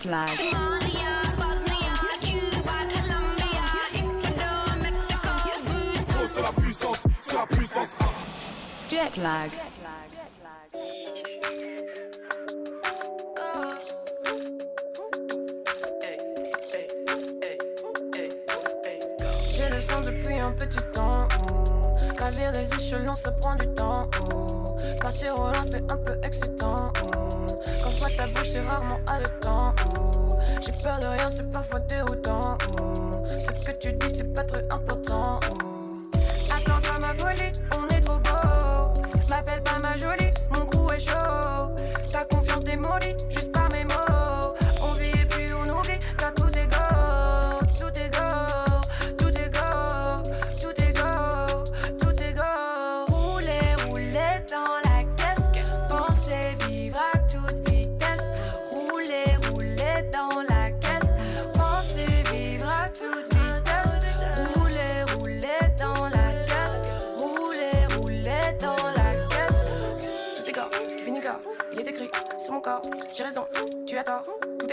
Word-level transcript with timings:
Jet 0.00 0.10
lag. 0.10 0.28
Somalia, 0.28 1.34
Bosnia, 1.36 1.94
Cuba, 2.20 2.78
Colombia, 2.92 3.64
Ecuador, 3.94 4.76
Mexico, 4.80 5.28
Voodoo. 5.64 6.28
C'est 6.32 6.42
la 6.42 6.52
puissance, 6.52 7.02
c'est 7.20 7.34
la 7.34 7.46
puissance. 7.46 7.96
Jet 8.88 9.16
lag. 9.20 9.50
J'ai 19.52 19.68
le 19.68 19.80
sang 19.80 20.00
depuis 20.00 20.38
un 20.38 20.52
petit 20.52 20.78
temps. 20.92 21.26
oh. 21.48 21.64
Gravir 22.16 22.52
les 22.52 22.72
échelons, 22.72 23.16
ça 23.16 23.32
prend 23.32 23.56
du 23.56 23.66
temps. 23.74 24.08
oh. 24.32 24.76
Partir 25.00 25.34
au 25.34 25.48
loin, 25.48 25.62
c'est 25.68 25.82
un 25.92 25.96
peu 25.96 26.16
excitant. 26.22 26.92
Vois 27.98 28.10
ta 28.10 28.26
bouche, 28.26 28.50
c'est 28.50 28.60
rarement 28.60 29.00
haletant. 29.06 29.74
J'ai 30.60 30.72
peur 30.82 30.98
de 30.98 31.06
rien, 31.06 31.28
c'est 31.30 31.50
parfois 31.50 31.80
déroutant. 31.80 32.58
Ce 33.28 33.64
que 33.64 33.72
tu 33.78 33.92
dis, 33.92 34.14
c'est 34.14 34.32
pas 34.34 34.44
très 34.44 34.64
important. 34.70 35.40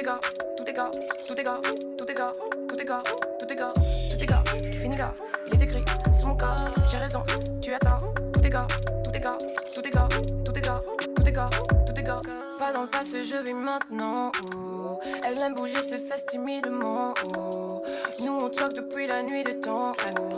Gars, 0.06 0.20
tout 0.56 0.64
est 0.70 0.74
gars, 0.74 0.92
tout 1.28 1.34
est 1.40 1.44
gars, 1.44 1.60
tout 1.98 2.06
est 2.12 2.14
gars, 2.14 2.32
tout 2.70 2.76
est 2.80 2.86
gars, 2.86 3.02
tout 3.40 3.52
est 3.52 3.56
gars, 3.56 3.74
tout 4.12 4.24
est 4.24 4.26
gars, 4.28 4.44
qui 4.72 4.78
finit 4.78 4.96
gars, 4.96 5.14
il 5.48 5.56
est 5.60 5.64
écrit 5.64 5.84
sur 6.14 6.28
mon 6.28 6.38
corps. 6.38 6.56
J'ai 6.92 6.98
raison, 6.98 7.24
tu 7.60 7.72
tort. 7.80 8.14
Tout 8.32 8.46
est 8.46 8.50
gars, 8.52 8.68
tout 9.04 9.12
est 9.16 9.20
gars, 9.20 9.38
tout 9.74 9.88
est 9.88 9.90
gars, 9.90 10.08
tout 10.46 10.58
est 10.58 10.62
gars, 10.62 10.80
tout 11.16 11.28
est 11.28 11.32
gars, 11.32 11.50
tout 11.88 12.00
est 12.00 12.04
gars. 12.04 12.22
Pas 12.60 12.72
dans 12.72 12.84
le 12.84 12.88
passé, 12.88 13.24
je 13.24 13.38
vis 13.38 13.54
maintenant. 13.54 14.32
oh. 14.56 15.00
Elle 15.24 15.42
aime 15.42 15.56
bouger 15.56 15.82
ses 15.82 15.98
fesses 15.98 16.28
timidement. 16.28 17.16
oh. 17.36 17.84
Nous 18.24 18.32
on 18.32 18.52
choque 18.52 18.76
depuis 18.76 19.08
la 19.08 19.24
nuit 19.24 19.44
des 19.44 19.60
temps. 19.60 19.94
oh. 19.94 20.38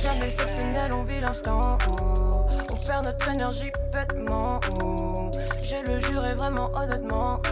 Rien 0.00 0.14
d'exceptionnel, 0.18 0.94
on 0.94 1.02
vit 1.02 1.20
l'instant. 1.20 1.76
oh. 1.90 2.46
On 2.72 2.76
perd 2.86 3.04
notre 3.04 3.28
énergie 3.28 3.70
bêtement. 3.92 4.60
oh. 4.80 5.30
Je 5.62 5.76
le 5.92 6.00
jurais 6.00 6.34
vraiment 6.34 6.70
honnêtement. 6.74 7.42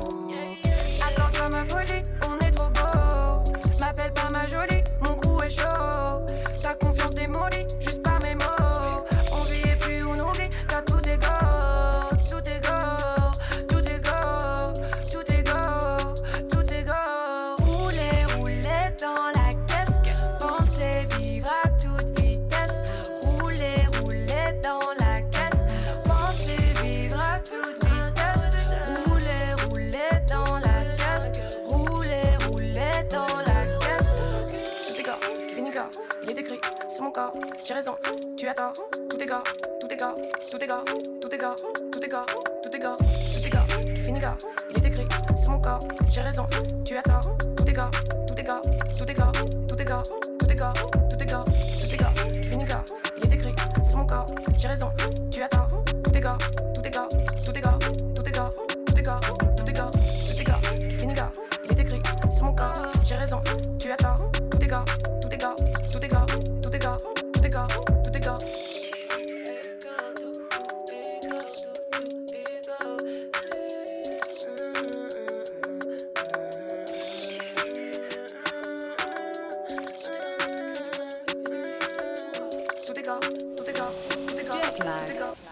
Gars, 40.12 40.22
tout 40.50 40.58
est 40.62 40.66
gars, 40.66 40.84
tout 41.20 41.34
est 41.34 41.38
gars, 41.38 41.54
tout 41.92 42.04
est 42.04 42.08
gars, 42.08 42.26
tout 42.62 42.76
est 42.76 42.78
gars, 42.78 42.96
tout 42.96 43.46
est 43.46 43.50
gars, 43.50 43.64
finit 44.02 44.20
gars, 44.20 44.36
il 44.70 44.78
est 44.78 44.88
écrit 44.88 45.06
sur 45.36 45.50
mon 45.50 45.60
corps. 45.60 45.78
J'ai 46.10 46.20
raison, 46.20 46.46
tu 46.84 46.96
as 46.96 47.02
tort. 47.02 47.36
Tout 47.56 47.64
est 47.68 47.72
gars, 47.72 47.90
tout 48.26 48.34
est 48.34 48.42
gars, 48.42 48.60
tout 48.98 49.04
est 49.04 49.14
gars, 49.14 49.32
tout 49.68 49.76
est 49.76 49.84
gars, 49.84 50.02
tout 50.38 50.46
est 50.50 50.54
gars, 50.54 50.72
tout 51.10 51.22
est 51.22 51.26
gars, 51.26 51.44
tout 51.80 51.94
est 51.94 51.96
gars, 51.96 52.12
finit 52.50 52.64
gars, 52.64 52.84
il 53.16 53.24
est 53.24 53.34
écrit 53.34 53.54
sur 53.84 53.98
mon 53.98 54.06
corps. 54.06 54.26
J'ai 54.58 54.68
raison, 54.68 54.90
tu 55.30 55.42
as 55.42 55.48
tort. 55.48 55.66
Tout 56.04 56.16
est 56.16 56.20
gars, 56.20 56.38
tout 56.74 56.82
est 56.82 56.90
gars, 56.90 57.08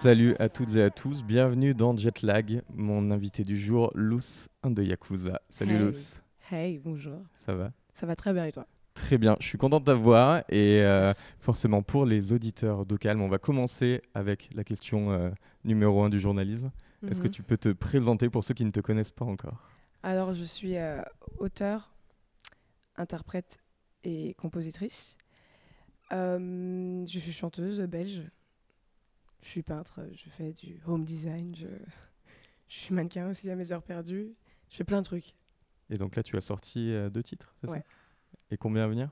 Salut 0.03 0.35
à 0.39 0.49
toutes 0.49 0.77
et 0.77 0.83
à 0.83 0.89
tous, 0.91 1.23
bienvenue 1.23 1.75
dans 1.75 1.95
Jetlag. 1.97 2.63
Mon 2.75 3.11
invité 3.11 3.43
du 3.45 3.59
jour, 3.59 3.91
Luz 3.95 4.49
de 4.65 4.83
Yakuza. 4.83 5.43
Salut 5.51 5.75
Hey. 5.75 5.79
Luz, 5.83 6.23
Hey, 6.51 6.79
bonjour. 6.79 7.19
ça 7.37 7.55
va? 7.55 7.71
Ça 7.93 8.07
va 8.07 8.17
très 8.17 8.33
bien 8.33 8.47
et 8.47 8.53
toi? 8.53 8.67
Très 8.95 9.19
bien, 9.19 9.37
je 9.41 9.47
suis 9.47 9.59
content 9.59 9.79
de 9.79 9.85
t'avoir 9.85 10.39
et 10.49 10.81
euh, 10.83 11.13
forcément 11.39 11.83
pour 11.83 12.07
les 12.07 12.33
auditeurs 12.33 12.87
d'Ocalm, 12.87 13.21
on 13.21 13.29
va 13.29 13.39
commencer 13.39 14.01
avec 14.15 14.49
la 14.55 14.65
question 14.65 15.11
euh, 15.13 15.31
numéro 15.65 16.03
un 16.03 16.09
du 16.09 16.19
journalisme. 16.19 16.71
Est-ce 17.07 17.21
que 17.21 17.27
Mhm. 17.29 17.33
tu 17.35 17.43
peux 17.43 17.57
te 17.59 17.69
présenter 17.71 18.31
pour 18.31 18.43
ceux 18.45 18.55
qui 18.55 18.65
ne 18.65 18.71
te 18.71 18.81
connaissent 18.81 19.11
pas 19.11 19.25
encore? 19.27 19.69
Alors, 20.03 20.33
je 20.33 20.45
suis 20.45 20.77
euh, 20.79 21.03
auteur, 21.39 21.93
interprète 22.97 23.59
et 24.05 24.33
compositrice. 24.35 25.19
Je 26.11 27.05
suis 27.07 27.33
chanteuse 27.33 27.81
belge. 27.83 28.23
Je 29.43 29.49
suis 29.49 29.63
peintre, 29.63 30.01
je 30.13 30.29
fais 30.31 30.53
du 30.53 30.81
home 30.87 31.05
design. 31.05 31.55
Je, 31.57 31.67
je 32.69 32.75
suis 32.77 32.95
mannequin 32.95 33.29
aussi 33.31 33.51
à 33.51 33.57
mes 33.57 33.73
heures 33.73 33.83
perdues. 33.83 34.33
Je 34.71 34.77
fais 34.77 34.85
plein 34.85 35.01
de 35.01 35.07
trucs. 35.07 35.35
Et 35.89 35.99
donc 35.99 36.15
là, 36.17 36.23
tu 36.23 36.37
as 36.37 36.41
sorti 36.41 36.93
euh, 36.93 37.11
deux 37.11 37.23
titres, 37.23 37.55
c'est 37.63 37.71
Ouais. 37.71 37.79
ça 37.79 37.85
Et 38.51 38.57
combien 38.57 38.85
à 38.85 38.89
venir? 38.89 39.11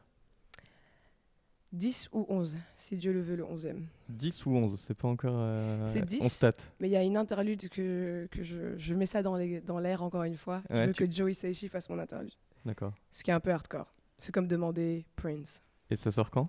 10 1.72 2.08
ou 2.12 2.24
11, 2.30 2.56
si 2.76 2.96
Dieu 2.96 3.12
le 3.12 3.20
veut, 3.20 3.36
le 3.36 3.44
11e. 3.44 3.82
10 4.08 4.46
ou 4.46 4.52
11 4.56 4.80
C'est 4.80 4.94
pas 4.94 5.08
encore. 5.08 5.34
euh, 5.36 5.86
C'est 5.86 6.04
10. 6.04 6.20
On 6.22 6.28
state. 6.28 6.72
Mais 6.80 6.88
il 6.88 6.92
y 6.92 6.96
a 6.96 7.02
une 7.02 7.16
interlude 7.18 7.68
que, 7.68 8.26
que 8.30 8.42
je, 8.42 8.78
je 8.78 8.94
mets 8.94 9.04
ça 9.06 9.22
dans 9.22 9.36
l'air 9.36 10.02
encore 10.02 10.22
une 10.22 10.36
fois. 10.36 10.62
Ouais, 10.70 10.82
je 10.82 10.86
veux 10.86 10.92
tu- 10.92 11.08
que 11.08 11.14
Joey 11.14 11.34
Seishi 11.34 11.68
fasse 11.68 11.90
mon 11.90 11.98
interlude. 11.98 12.32
D'accord. 12.64 12.94
Ce 13.10 13.22
qui 13.22 13.30
est 13.30 13.34
un 13.34 13.40
peu 13.40 13.52
hardcore. 13.52 13.92
C'est 14.18 14.32
comme 14.32 14.48
demander 14.48 15.04
Prince. 15.16 15.62
Et 15.90 15.96
ça 15.96 16.10
sort 16.10 16.30
quand? 16.30 16.46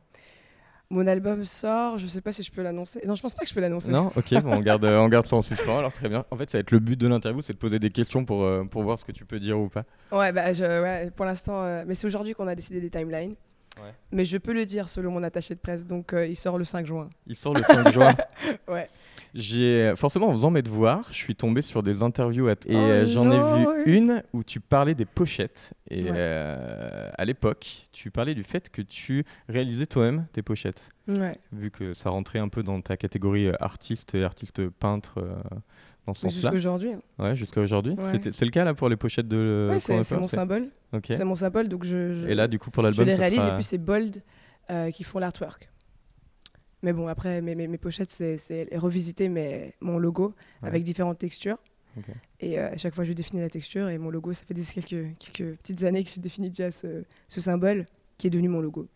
Mon 0.91 1.05
album 1.05 1.43
sort, 1.43 1.99
je 1.99 2.07
sais 2.07 2.19
pas 2.21 2.31
si 2.31 2.41
je 2.41 2.51
peux 2.51 2.63
l'annoncer. 2.63 2.99
Non, 3.05 3.13
je 3.13 3.21
pense 3.21 3.35
pas 3.35 3.43
que 3.43 3.49
je 3.49 3.53
peux 3.53 3.61
l'annoncer. 3.61 3.91
Non 3.91 4.11
Ok, 4.15 4.33
bon, 4.41 4.53
on, 4.53 4.59
garde, 4.59 4.83
on 4.85 5.07
garde 5.07 5.27
ça 5.27 5.35
en 5.35 5.43
suspens, 5.43 5.77
alors 5.77 5.93
très 5.93 6.09
bien. 6.09 6.25
En 6.31 6.35
fait, 6.35 6.49
ça 6.49 6.57
va 6.57 6.61
être 6.61 6.71
le 6.71 6.79
but 6.79 6.99
de 6.99 7.07
l'interview, 7.07 7.43
c'est 7.43 7.53
de 7.53 7.59
poser 7.59 7.77
des 7.77 7.91
questions 7.91 8.25
pour, 8.25 8.43
euh, 8.43 8.63
pour 8.63 8.81
voir 8.81 8.97
ce 8.97 9.05
que 9.05 9.11
tu 9.11 9.23
peux 9.23 9.39
dire 9.39 9.59
ou 9.59 9.69
pas. 9.69 9.83
Ouais, 10.11 10.31
bah, 10.31 10.51
je, 10.51 10.63
ouais, 10.63 11.11
pour 11.15 11.25
l'instant. 11.25 11.61
euh, 11.63 11.83
mais 11.85 11.93
c'est 11.93 12.07
aujourd'hui 12.07 12.33
qu'on 12.33 12.47
a 12.47 12.55
décidé 12.55 12.81
des 12.81 12.89
timelines. 12.89 13.35
Ouais. 13.77 13.93
Mais 14.11 14.25
je 14.25 14.37
peux 14.37 14.51
le 14.51 14.65
dire 14.65 14.89
selon 14.89 15.11
mon 15.11 15.21
attaché 15.21 15.53
de 15.53 15.59
presse, 15.59 15.85
donc 15.85 16.13
euh, 16.13 16.25
il 16.25 16.35
sort 16.35 16.57
le 16.57 16.65
5 16.65 16.85
juin. 16.87 17.07
Il 17.27 17.35
sort 17.35 17.53
le 17.53 17.61
5 17.61 17.91
juin. 17.91 18.15
Ouais. 18.67 18.89
J'ai 19.33 19.93
forcément 19.95 20.27
en 20.27 20.31
faisant 20.31 20.49
mes 20.49 20.61
devoirs, 20.61 21.05
je 21.09 21.15
suis 21.15 21.35
tombé 21.35 21.61
sur 21.61 21.83
des 21.83 22.01
interviews 22.03 22.47
à 22.47 22.53
et 22.53 22.55
Oh 22.69 22.73
euh, 22.75 23.05
j'en 23.05 23.29
ai 23.29 23.59
vu 23.85 23.93
une 23.93 24.23
où 24.33 24.43
tu 24.43 24.59
parlais 24.59 24.95
des 24.95 25.05
pochettes 25.05 25.73
et 25.89 26.05
Ouais. 26.05 26.11
euh, 26.15 27.09
à 27.17 27.25
l'époque, 27.25 27.87
tu 27.91 28.09
parlais 28.11 28.33
du 28.33 28.43
fait 28.43 28.69
que 28.69 28.81
tu 28.81 29.23
réalisais 29.47 29.85
toi-même 29.85 30.25
tes 30.33 30.41
pochettes, 30.41 30.89
Ouais. 31.07 31.37
vu 31.51 31.69
que 31.71 31.93
ça 31.93 32.09
rentrait 32.09 32.39
un 32.39 32.47
peu 32.47 32.63
dans 32.63 32.81
ta 32.81 32.97
catégorie 32.97 33.47
euh, 33.47 33.53
artiste 33.59 34.15
et 34.15 34.23
artiste 34.23 34.67
peintre 34.69 35.15
euh, 35.19 35.35
dans 36.07 36.13
ce 36.15 36.21
sens-là. 36.21 36.49
jusqu'aujourd'hui. 36.51 36.93
hein. 36.93 37.01
Ouais, 37.23 37.35
jusqu'à 37.35 37.61
aujourd'hui. 37.61 37.93
Ouais. 37.93 38.11
C'était- 38.11 38.31
C'est 38.31 38.45
le 38.45 38.51
cas 38.51 38.63
là 38.63 38.73
pour 38.73 38.89
les 38.89 38.95
pochettes 38.97 39.27
de 39.27 39.67
Ouais, 39.71 39.79
c'est 39.79 40.15
mon 40.15 40.27
symbole. 40.27 40.69
Ok. 40.91 41.05
C'est 41.09 41.23
mon 41.23 41.35
symbole, 41.35 41.67
donc 41.67 41.83
je, 41.83 42.13
je, 42.13 42.27
Et 42.27 42.33
là, 42.33 42.47
du 42.47 42.57
coup, 42.57 42.71
pour 42.71 42.81
je 42.83 42.87
l'album, 42.87 43.05
les 43.05 43.13
ça 43.13 43.19
réalise 43.19 43.39
sera- 43.41 43.51
et 43.51 43.55
puis 43.55 43.63
c'est 43.63 43.77
Bold 43.77 44.23
euh, 44.71 44.89
qui 44.91 45.03
font 45.03 45.19
l'artwork. 45.19 45.69
Mais 46.83 46.93
bon, 46.93 47.07
après, 47.07 47.41
mes, 47.41 47.55
mes, 47.55 47.67
mes 47.67 47.77
pochettes, 47.77 48.11
c'est 48.11 48.67
revisiter 48.75 49.27
mes, 49.29 49.73
mon 49.81 49.97
logo 49.99 50.33
Ouais. 50.61 50.69
avec 50.69 50.83
différentes 50.83 51.19
textures. 51.19 51.57
Et 52.39 52.57
euh, 52.57 52.71
à 52.71 52.77
chaque 52.77 52.93
fois, 52.95 53.03
je 53.03 53.11
définis 53.11 53.41
la 53.41 53.49
texture. 53.49 53.89
Et 53.89 53.97
mon 53.97 54.09
logo, 54.09 54.31
ça 54.33 54.43
fait 54.45 54.53
des, 54.53 54.63
quelques, 54.63 55.17
quelques 55.19 55.57
petites 55.57 55.83
années 55.83 56.03
que 56.05 56.09
j'ai 56.09 56.21
défini 56.21 56.49
déjà 56.49 56.71
ce, 56.71 57.03
ce 57.27 57.41
symbole 57.41 57.85
qui 58.17 58.27
est 58.27 58.29
devenu 58.29 58.47
mon 58.47 58.61
logo. 58.61 58.87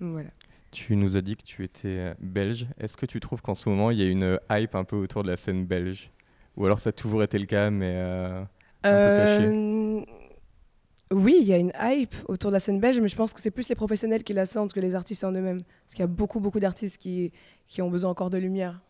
Donc, 0.00 0.12
voilà. 0.12 0.30
Tu 0.70 0.96
nous 0.96 1.16
as 1.16 1.20
dit 1.22 1.36
que 1.36 1.42
tu 1.42 1.64
étais 1.64 1.88
euh, 1.98 2.14
belge. 2.20 2.66
Est-ce 2.78 2.96
que 2.96 3.06
tu 3.06 3.20
trouves 3.20 3.42
qu'en 3.42 3.54
ce 3.54 3.68
moment, 3.68 3.90
il 3.90 3.98
y 3.98 4.02
a 4.02 4.08
une 4.08 4.22
euh, 4.22 4.36
hype 4.50 4.74
un 4.74 4.84
peu 4.84 4.96
autour 4.96 5.22
de 5.22 5.28
la 5.28 5.36
scène 5.36 5.66
belge? 5.66 6.10
Ou 6.56 6.64
alors 6.64 6.78
ça 6.78 6.90
a 6.90 6.92
toujours 6.92 7.22
été 7.22 7.38
le 7.38 7.46
cas, 7.46 7.70
mais... 7.70 7.92
euh, 7.94 8.42
peu 8.82 9.16
caché? 9.16 10.08
Euh, 11.12 11.16
oui, 11.16 11.36
il 11.40 11.46
y 11.46 11.52
a 11.52 11.56
une 11.58 11.72
hype 11.80 12.14
autour 12.28 12.50
de 12.50 12.54
la 12.56 12.60
scène 12.60 12.80
belge, 12.80 13.00
mais 13.00 13.08
je 13.08 13.16
pense 13.16 13.32
que 13.32 13.40
c'est 13.40 13.50
plus 13.50 13.68
les 13.68 13.74
professionnels 13.74 14.22
qui 14.24 14.32
la 14.32 14.46
sentent 14.46 14.72
que 14.72 14.80
les 14.80 14.94
artistes 14.94 15.24
en 15.24 15.32
eux-mêmes. 15.32 15.62
Parce 15.84 15.94
qu'il 15.94 16.00
y 16.00 16.04
a 16.04 16.06
beaucoup, 16.08 16.40
beaucoup 16.40 16.60
d'artistes 16.60 16.98
qui, 16.98 17.32
qui 17.66 17.80
ont 17.82 17.90
besoin 17.90 18.10
encore 18.10 18.30
de 18.30 18.38
lumière. 18.38 18.80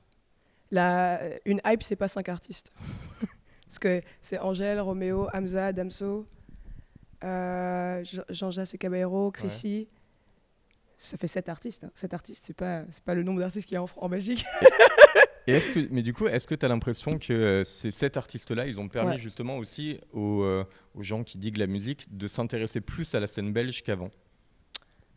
La, 0.71 1.21
une 1.47 1.61
hype, 1.65 1.83
c'est 1.83 1.97
pas 1.97 2.09
cinq 2.09 2.29
artistes. 2.29 2.73
Parce 3.67 3.79
que 3.79 4.03
c'est 4.21 4.39
Angèle, 4.39 4.81
Roméo, 4.81 5.29
Hamza, 5.33 5.73
Damso, 5.73 6.27
euh, 7.25 8.03
Jean- 8.05 8.23
Jean-Jacques 8.31 8.75
et 8.75 8.79
Caballero, 8.79 9.31
Chrissy. 9.31 9.89
Ça 10.99 11.17
fait 11.17 11.27
sept 11.29 11.49
artistes. 11.49 11.85
hein. 11.85 11.91
Sept 11.95 12.13
artistes, 12.15 12.43
c'est 12.47 12.57
pas, 12.57 12.83
pas 13.05 13.15
le 13.15 13.23
nombre 13.23 13.41
d'artistes 13.41 13.67
qu'il 13.69 13.75
y 13.75 13.79
a 13.79 13.83
en, 13.83 13.89
en 13.99 14.09
Belgique. 14.09 14.45
Et 15.49 15.53
est-ce 15.53 15.71
que, 15.71 15.81
mais 15.91 16.03
du 16.03 16.13
coup, 16.13 16.27
est-ce 16.29 16.47
que 16.47 16.55
tu 16.55 16.67
as 16.67 16.69
l'impression 16.69 17.13
que 17.13 17.33
euh, 17.33 17.65
ces 17.65 17.91
sept 17.91 18.17
artistes-là, 18.19 18.67
ils 18.67 18.79
ont 18.79 18.89
permis 18.89 19.13
Ouais. 19.13 19.19
justement 19.19 19.57
aussi 19.57 19.99
aux, 20.13 20.43
euh, 20.43 20.65
aux 20.95 21.03
gens 21.03 21.25
qui 21.25 21.39
diguent 21.39 21.57
la 21.57 21.67
musique 21.67 22.17
de 22.17 22.27
s'intéresser 22.27 22.81
plus 22.83 23.15
à 23.15 23.21
la 23.21 23.27
scène 23.27 23.53
belge 23.53 23.83
qu'avant? 23.83 24.11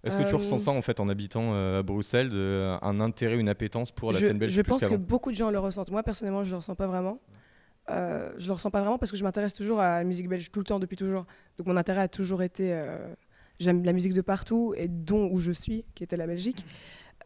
Est-ce 0.04 0.16
que 0.18 0.24
tu 0.24 0.34
Euh, 0.34 0.38
ressens 0.38 0.60
ça 0.60 0.72
en 0.72 0.82
fait 0.82 1.00
en 1.00 1.10
habitant 1.10 1.54
euh, 1.54 1.80
à 1.80 1.84
Bruxelles, 1.84 2.30
de, 2.30 2.76
un 2.82 3.00
intérêt, 3.02 3.38
une 3.38 3.50
appétence 3.50 3.92
pour 3.92 4.12
la 4.14 4.20
je, 4.20 4.26
scène 4.28 4.38
belge 4.40 4.54
je 4.54 4.62
plus 4.62 4.70
pense 4.70 4.86
que 4.86 4.96
beaucoup 4.96 5.32
de 5.32 5.36
gens 5.36 5.52
le 5.52 5.60
ressentent. 5.60 5.92
Moi, 5.92 6.02
personnellement, 6.02 6.44
je 6.44 6.50
le 6.52 6.56
ressens 6.56 6.76
pas 6.76 6.88
vraiment. 6.88 7.20
Euh, 7.90 8.32
je 8.38 8.48
le 8.48 8.54
ressens 8.54 8.72
pas 8.72 8.80
vraiment 8.80 8.98
parce 8.98 9.12
que 9.12 9.18
je 9.18 9.24
m'intéresse 9.24 9.54
toujours 9.54 9.80
à 9.82 9.98
la 9.98 10.04
musique 10.06 10.30
belge 10.30 10.50
tout 10.50 10.60
le 10.60 10.66
temps, 10.66 10.80
depuis 10.80 10.96
toujours. 10.98 11.26
Donc 11.58 11.68
mon 11.68 11.76
intérêt 11.78 12.02
a 12.02 12.08
toujours 12.08 12.42
été. 12.42 12.72
euh, 12.74 13.14
J'aime 13.60 13.84
la 13.84 13.94
musique 13.94 14.14
de 14.14 14.22
partout 14.22 14.74
et 14.76 14.88
dont 14.88 15.30
où 15.32 15.38
je 15.38 15.52
suis, 15.52 15.86
qui 15.94 16.04
était 16.04 16.18
la 16.18 16.26
Belgique. 16.26 16.66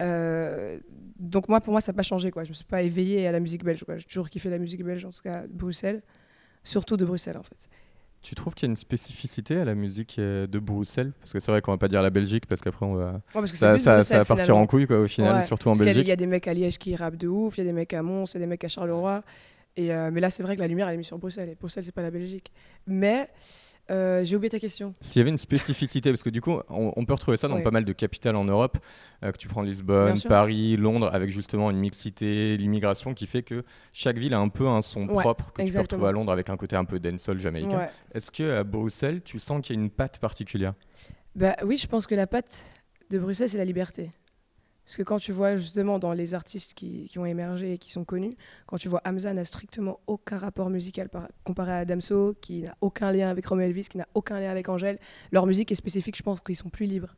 Euh, 0.01 0.80
donc 1.19 1.50
moi, 1.50 1.62
pour 1.62 1.71
moi, 1.71 1.81
ça 1.81 1.92
n'a 1.92 1.95
pas 1.95 2.03
changé. 2.03 2.31
Quoi. 2.31 2.44
Je 2.44 2.50
me 2.50 2.53
suis 2.53 2.65
pas 2.65 2.81
éveillée 2.81 3.27
à 3.27 3.31
la 3.31 3.39
musique 3.39 3.63
belge. 3.63 3.83
J'ai 3.97 4.03
toujours 4.03 4.30
kiffé 4.30 4.50
la 4.50 4.57
musique 4.57 4.83
belge, 4.83 5.06
en 5.06 5.12
tout 5.12 5.21
cas 5.21 5.47
de 5.47 5.53
Bruxelles. 5.53 6.01
Surtout 6.63 6.97
de 6.97 7.06
Bruxelles, 7.06 7.38
en 7.38 7.44
fait. 7.44 7.69
Tu 8.21 8.33
trouves 8.33 8.56
qu'il 8.56 8.68
y 8.68 8.69
a 8.69 8.71
une 8.71 8.75
spécificité 8.75 9.57
à 9.57 9.65
la 9.65 9.75
musique 9.75 10.18
euh, 10.18 10.47
de 10.47 10.57
Bruxelles? 10.57 11.12
Parce 11.19 11.31
que 11.31 11.39
c'est 11.39 11.51
vrai 11.51 11.62
qu'on 11.62 11.71
va 11.71 11.77
pas 11.77 11.88
dire 11.88 12.01
la 12.01 12.09
Belgique 12.09 12.47
parce 12.47 12.59
qu'après 12.59 12.83
on 12.83 12.95
va... 12.95 13.12
Ouais, 13.12 13.19
parce 13.33 13.51
que 13.51 13.57
c'est 13.57 13.77
ça, 13.77 13.97
va 14.00 14.25
partir 14.25 14.45
finalement. 14.45 14.62
en 14.62 14.65
couille 14.65 14.88
quoi, 14.88 15.00
au 15.00 15.07
final, 15.07 15.36
Ouais, 15.36 15.42
surtout 15.44 15.69
en 15.69 15.75
Belgique. 15.75 16.06
Il 16.06 16.07
y 16.07 16.12
a 16.12 16.15
des 16.15 16.25
mecs 16.25 16.47
à 16.47 16.53
Liège 16.56 16.80
qui 16.80 16.95
rappent 16.95 17.18
de 17.18 17.27
ouf, 17.27 17.56
il 17.57 17.59
y 17.59 17.62
a 17.62 17.65
des 17.65 17.71
mecs 17.71 17.94
à 17.94 18.01
Mons, 18.01 18.25
il 18.25 18.33
y 18.33 18.38
a 18.38 18.39
des 18.39 18.47
mecs 18.47 18.63
à 18.63 18.68
Charleroi. 18.68 19.24
Et, 19.77 19.94
euh, 19.94 20.09
mais 20.12 20.21
là, 20.21 20.31
c'est 20.31 20.42
vrai 20.42 20.56
que 20.56 20.62
la 20.62 20.68
lumière, 20.68 20.88
elle 20.88 20.95
est 20.95 20.97
mise 20.97 21.06
sur 21.06 21.19
Bruxelles. 21.19 21.50
Et 21.50 21.56
Bruxelles, 21.56 21.83
c'est 21.83 21.92
pas 21.92 22.01
la 22.01 22.09
Belgique. 22.09 22.51
Mais 22.88 23.30
euh, 23.91 24.23
j'ai 24.23 24.35
oublié 24.35 24.49
ta 24.49 24.59
question. 24.59 24.95
S'il 25.01 25.19
y 25.19 25.21
avait 25.21 25.29
une 25.29 25.37
spécificité, 25.37 26.09
parce 26.11 26.23
que 26.23 26.29
du 26.29 26.41
coup, 26.41 26.59
on, 26.69 26.91
on 26.95 27.05
peut 27.05 27.13
retrouver 27.13 27.37
ça 27.37 27.47
dans 27.47 27.55
Ouais. 27.57 27.63
pas 27.63 27.71
mal 27.71 27.85
de 27.85 27.93
capitales 27.93 28.35
en 28.35 28.45
Europe, 28.45 28.77
euh, 29.23 29.31
que 29.31 29.37
tu 29.37 29.47
prends 29.47 29.61
Lisbonne. 29.61 30.19
Paris, 30.27 30.75
Londres, 30.77 31.09
avec 31.13 31.29
justement 31.29 31.69
une 31.71 31.77
mixité, 31.77 32.57
l'immigration 32.57 33.13
qui 33.13 33.27
fait 33.27 33.43
que 33.43 33.63
chaque 33.93 34.17
ville 34.17 34.33
a 34.33 34.39
un 34.39 34.49
peu 34.49 34.67
un 34.67 34.81
son 34.81 35.07
Ouais, 35.07 35.21
propre 35.21 35.51
que 35.53 35.61
tu 35.61 35.71
peux 35.71 35.79
retrouver 35.79 36.07
à 36.07 36.11
Londres 36.11 36.31
avec 36.31 36.49
un 36.49 36.57
côté 36.57 36.75
un 36.75 36.85
peu 36.85 36.99
dancehall 36.99 37.39
jamaïcain. 37.39 37.77
Ouais. 37.77 37.89
Est-ce 38.13 38.31
que 38.31 38.57
à 38.59 38.63
Bruxelles, 38.63 39.21
tu 39.23 39.39
sens 39.39 39.61
qu'il 39.61 39.75
y 39.75 39.79
a 39.79 39.81
une 39.81 39.89
patte 39.89 40.19
particulière? 40.19 40.73
Bah, 41.35 41.55
oui, 41.63 41.77
je 41.77 41.85
pense 41.87 42.07
que 42.07 42.15
la 42.15 42.27
patte 42.27 42.65
de 43.11 43.19
Bruxelles, 43.19 43.49
c'est 43.49 43.57
la 43.57 43.65
liberté. 43.65 44.11
Parce 44.85 44.97
que 44.97 45.03
quand 45.03 45.17
tu 45.17 45.31
vois 45.31 45.55
justement 45.55 45.97
dans 45.97 46.13
les 46.13 46.33
artistes 46.35 46.73
qui, 46.75 47.07
qui 47.09 47.17
ont 47.17 47.25
émergé 47.25 47.73
et 47.73 47.77
qui 47.79 47.91
sont 47.91 48.03
connus, 48.05 48.35
quand 48.67 48.77
tu 48.77 48.87
vois 48.87 49.01
Hamza 49.05 49.33
n'a 49.33 49.43
strictement 49.43 49.99
aucun 50.05 50.37
rapport 50.37 50.69
musical 50.69 51.09
par- 51.09 51.27
comparé 51.43 51.71
à 51.73 51.85
Damso, 51.85 52.35
qui 52.39 52.61
n'a 52.61 52.75
aucun 52.81 53.11
lien 53.11 53.29
avec 53.29 53.45
Romeo 53.47 53.63
Elvis, 53.65 53.85
qui 53.89 53.97
n'a 53.97 54.07
aucun 54.13 54.39
lien 54.39 54.51
avec 54.51 54.69
Angèle, 54.69 54.99
leur 55.31 55.47
musique 55.47 55.71
est 55.71 55.75
spécifique, 55.75 56.15
je 56.15 56.23
pense 56.23 56.39
qu'ils 56.41 56.55
sont 56.55 56.69
plus 56.69 56.85
libres. 56.85 57.15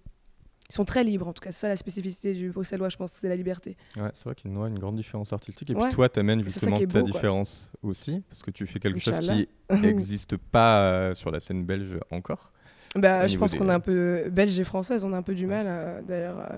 Ils 0.70 0.74
sont 0.74 0.86
très 0.86 1.04
libres, 1.04 1.28
en 1.28 1.34
tout 1.34 1.42
cas, 1.42 1.52
c'est 1.52 1.62
ça 1.62 1.68
la 1.70 1.78
spécificité 1.78 2.34
du 2.34 2.50
bruxellois, 2.52 2.90
je 2.90 2.98
pense, 2.98 3.14
c'est 3.14 3.30
la 3.30 3.38
liberté. 3.38 3.78
Ouais, 3.96 4.10
c'est 4.14 4.26
vrai 4.26 4.36
qu'il 4.36 4.52
y 4.52 4.54
a 4.54 4.68
une, 4.68 4.80
grande 4.80 4.96
différence 4.98 5.32
artistique. 5.32 5.70
Et 5.70 5.76
Ouais. 5.76 5.84
puis 5.88 5.94
toi, 5.96 6.10
tu 6.10 6.20
amènes 6.20 6.42
justement 6.44 6.78
ta 6.78 6.86
quoi. 6.86 7.02
différence 7.04 7.72
aussi, 7.84 8.22
parce 8.30 8.44
que 8.44 8.52
tu 8.52 8.66
fais 8.66 8.80
quelque 8.80 9.00
chose 9.00 9.20
qui 9.20 9.48
n'existe 9.82 10.36
pas 10.52 10.82
euh, 10.82 11.14
sur 11.14 11.32
la 11.32 11.40
scène 11.40 11.66
belge 11.66 11.98
encore. 12.12 12.52
Bah, 12.96 13.28
je 13.28 13.38
pense 13.38 13.52
des- 13.52 13.58
qu'on 13.58 13.70
est 13.70 13.74
un 13.74 13.80
peu 13.80 14.30
belge 14.30 14.60
et 14.60 14.64
française, 14.64 15.04
on 15.04 15.14
a 15.14 15.18
un 15.18 15.22
peu 15.22 15.36
du 15.36 15.46
mal 15.48 15.66
euh, 15.68 16.02
d'ailleurs 16.02 16.40
euh, 16.40 16.58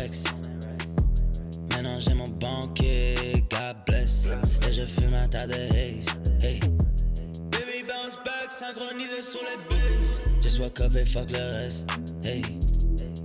je 4.81 4.85
fume 4.87 5.13
un 5.13 5.27
tas 5.27 5.47
de 5.47 5.53
haze. 5.53 6.05
Hey. 6.41 6.59
Baby 7.51 7.83
bounce 7.87 8.17
back, 8.25 8.51
synchronisé 8.51 9.21
sur 9.21 9.39
les 9.41 9.57
bases. 9.69 10.23
Just 10.41 10.59
woke 10.59 10.79
up 10.81 10.95
et 10.95 11.05
fuck 11.05 11.29
le 11.31 11.55
reste. 11.55 11.89
Hey. 12.23 12.41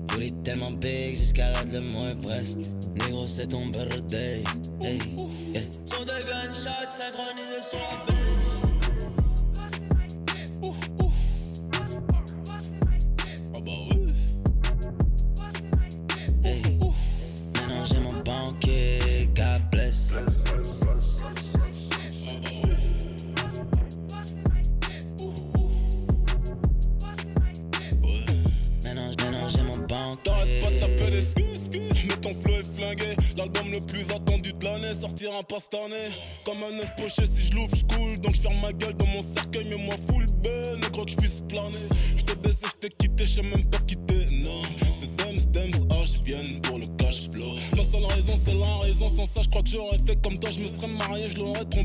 Booty 0.09 0.33
tellement 0.43 0.73
big 0.73 1.17
jusqu'à 1.17 1.51
la 1.53 1.65
de 1.65 1.81
mon 1.93 2.09
Everest. 2.09 2.73
Négro, 2.95 3.27
c'est 3.27 3.49
ton 3.49 3.67
birthday. 3.67 4.43
Hey. 4.83 4.99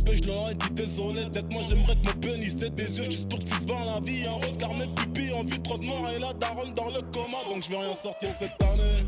Je 0.08 0.16
je 0.16 0.28
l'aurais 0.28 0.56
dit 0.56 0.72
désolé. 0.72 1.22
Peut-être 1.32 1.54
moi, 1.54 1.62
j'aimerais 1.68 1.96
que 1.96 2.06
mon 2.06 2.20
pénis 2.20 2.64
ait 2.64 2.70
des 2.70 2.98
yeux 2.98 3.06
juste 3.06 3.30
pour 3.30 3.40
que 3.40 3.46
tu 3.46 3.54
se 3.54 3.66
voir 3.68 3.86
la 3.86 4.00
vie. 4.02 4.26
Un 4.26 4.34
regard, 4.34 4.74
mes 4.76 4.88
pupilles 4.88 5.34
en 5.34 5.44
vue 5.44 5.62
trop 5.62 5.78
de 5.78 5.86
mort 5.86 6.10
et 6.16 6.20
la 6.20 6.34
daronne 6.34 6.74
dans 6.74 6.88
le 6.90 7.02
coma. 7.14 7.38
Donc 7.50 7.64
je 7.64 7.70
vais 7.70 7.78
rien 7.78 7.96
sortir 8.02 8.30
cette 8.40 8.62
année. 8.62 9.06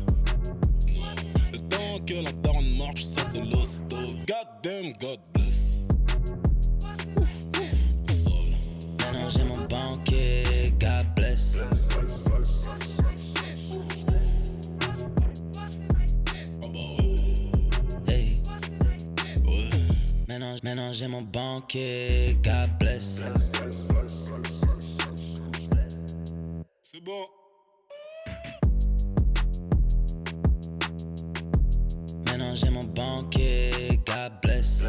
Le 1.52 1.58
temps 1.68 2.04
que 2.06 2.14
la 2.24 2.32
daronne 2.32 2.76
marche, 2.78 3.04
sort 3.04 3.30
de 3.34 3.40
l'hosto. 3.40 3.96
God 4.26 4.48
damn, 4.62 4.92
God 5.00 5.33
Maintenant, 20.64 20.94
j'ai 20.94 21.08
mon 21.08 21.20
banquier, 21.20 22.38
God 22.42 22.70
bless. 22.80 23.22
C'est 26.82 27.04
bon. 27.04 27.26
Maintenant 32.24 32.54
j'ai 32.54 32.70
mon 32.70 32.84
banquier, 32.84 34.00
God 34.06 34.32
bless. 34.42 34.86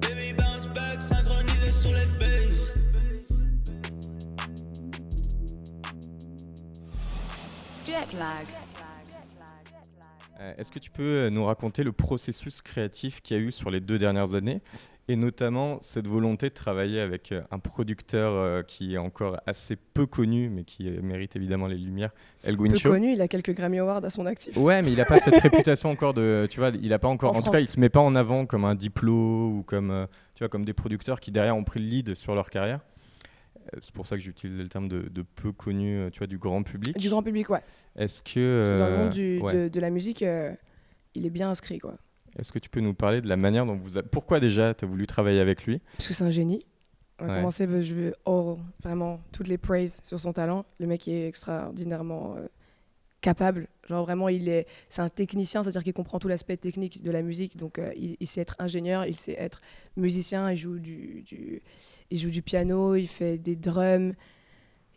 Baby 0.00 0.32
bounce 0.32 0.66
back, 0.74 1.00
synchronisé 1.00 1.70
sur 1.70 1.92
les 1.92 2.06
bases. 2.18 2.74
Jet 7.86 8.12
lag. 8.14 8.67
Est-ce 10.58 10.72
que 10.72 10.80
tu 10.80 10.90
peux 10.90 11.02
euh, 11.02 11.30
nous 11.30 11.44
raconter 11.44 11.84
le 11.84 11.92
processus 11.92 12.62
créatif 12.62 13.22
qu'il 13.22 13.36
y 13.36 13.40
a 13.40 13.42
eu 13.42 13.52
sur 13.52 13.70
les 13.70 13.78
deux 13.78 13.96
dernières 13.96 14.34
années 14.34 14.60
Et 15.06 15.14
notamment 15.14 15.78
cette 15.82 16.08
volonté 16.08 16.48
de 16.48 16.54
travailler 16.54 17.00
avec 17.00 17.30
euh, 17.30 17.42
un 17.52 17.60
producteur 17.60 18.32
euh, 18.32 18.62
qui 18.64 18.94
est 18.94 18.98
encore 18.98 19.38
assez 19.46 19.76
peu 19.76 20.06
connu, 20.06 20.48
mais 20.48 20.64
qui 20.64 20.90
mérite 20.90 21.36
évidemment 21.36 21.68
les 21.68 21.76
lumières, 21.78 22.10
El 22.42 22.56
Peu 22.56 22.64
Guincho. 22.64 22.90
connu, 22.90 23.12
il 23.12 23.20
a 23.20 23.28
quelques 23.28 23.54
Grammy 23.54 23.78
Awards 23.78 24.04
à 24.04 24.10
son 24.10 24.26
actif. 24.26 24.56
Ouais, 24.56 24.82
mais 24.82 24.90
il 24.90 24.96
n'a 24.96 25.04
pas 25.04 25.20
cette 25.20 25.38
réputation 25.42 25.90
encore 25.90 26.12
de, 26.12 26.48
tu 26.50 26.58
vois, 26.58 26.72
il 26.82 26.92
a 26.92 26.98
pas 26.98 27.08
encore. 27.08 27.36
En 27.36 27.38
En, 27.38 27.42
tout 27.42 27.52
cas, 27.52 27.60
il 27.60 27.68
se 27.68 27.78
met 27.78 27.88
pas 27.88 28.00
en 28.00 28.16
avant 28.16 28.44
comme 28.44 28.64
un 28.64 28.74
diplôme 28.74 29.58
ou 29.58 29.62
comme, 29.62 30.08
tu 30.34 30.40
vois, 30.40 30.48
comme 30.48 30.64
des 30.64 30.74
producteurs 30.74 31.20
qui 31.20 31.30
derrière 31.30 31.56
ont 31.56 31.64
pris 31.64 31.78
le 31.78 31.86
lead 31.86 32.14
sur 32.16 32.34
leur 32.34 32.50
carrière. 32.50 32.80
Euh, 33.74 33.78
C'est 33.82 33.92
pour 33.92 34.06
ça 34.06 34.16
que 34.16 34.22
j'ai 34.22 34.30
utilisé 34.30 34.62
le 34.62 34.68
terme 34.68 34.88
de, 34.88 35.02
de 35.08 35.22
peu 35.22 35.52
connu, 35.52 35.96
euh, 35.98 36.10
tu 36.10 36.18
vois, 36.18 36.26
du 36.26 36.38
grand 36.38 36.62
public. 36.62 36.96
Du 36.98 37.08
grand 37.10 37.22
public, 37.22 37.50
ouais. 37.50 37.62
Est-ce 37.96 38.22
que, 38.22 38.30
que 38.34 38.78
dans 38.78 38.86
le 38.86 38.92
euh, 38.92 38.98
monde 38.98 39.10
du- 39.10 39.38
ouais. 39.40 39.54
de, 39.54 39.68
de 39.68 39.80
la 39.80 39.90
musique, 39.90 40.22
euh, 40.22 40.52
il 41.14 41.26
est 41.26 41.30
bien 41.30 41.50
inscrit, 41.50 41.78
quoi. 41.78 41.92
est-ce 42.38 42.52
que 42.52 42.58
tu 42.58 42.68
peux 42.70 42.80
nous 42.80 42.94
parler 42.94 43.20
de 43.20 43.28
la 43.28 43.36
manière 43.36 43.66
dont 43.66 43.74
vous, 43.76 43.98
a- 43.98 44.02
pourquoi 44.02 44.40
déjà 44.40 44.74
tu 44.74 44.84
as 44.84 44.88
voulu 44.88 45.06
travailler 45.06 45.40
avec 45.40 45.64
lui? 45.66 45.80
Parce 45.96 46.08
que 46.08 46.14
c'est 46.14 46.24
un 46.24 46.30
génie. 46.30 46.64
On 47.20 47.26
va 47.26 47.32
Ouais. 47.32 47.38
commencer, 47.40 47.66
bah, 47.66 47.80
je 47.82 47.94
veux 47.94 48.12
all, 48.26 48.56
vraiment 48.82 49.20
toutes 49.32 49.48
les 49.48 49.58
praises 49.58 49.98
sur 50.04 50.20
son 50.20 50.32
talent. 50.32 50.64
Le 50.78 50.86
mec 50.86 51.08
est 51.08 51.26
extraordinairement 51.26 52.36
euh, 52.36 52.46
capable. 53.20 53.68
Genre 53.88 54.04
vraiment, 54.04 54.28
il 54.28 54.48
est, 54.48 54.66
c'est 54.88 55.02
un 55.02 55.08
technicien, 55.08 55.62
c'est-à-dire 55.62 55.82
qu'il 55.82 55.92
comprend 55.92 56.18
tout 56.18 56.28
l'aspect 56.28 56.56
technique 56.56 57.02
de 57.02 57.10
la 57.10 57.22
musique. 57.22 57.56
Donc 57.56 57.78
euh, 57.78 57.92
il, 57.96 58.26
sait 58.26 58.40
être 58.40 58.56
ingénieur, 58.58 59.06
il 59.06 59.16
sait 59.16 59.36
être 59.38 59.60
musicien, 59.96 60.50
il 60.50 60.56
joue 60.56 60.78
du, 60.78 61.22
du- 61.26 61.62
il 62.10 62.18
joue 62.18 62.30
du 62.30 62.42
piano, 62.42 62.94
il 62.94 63.06
fait 63.08 63.38
des 63.38 63.56
drums. 63.56 64.14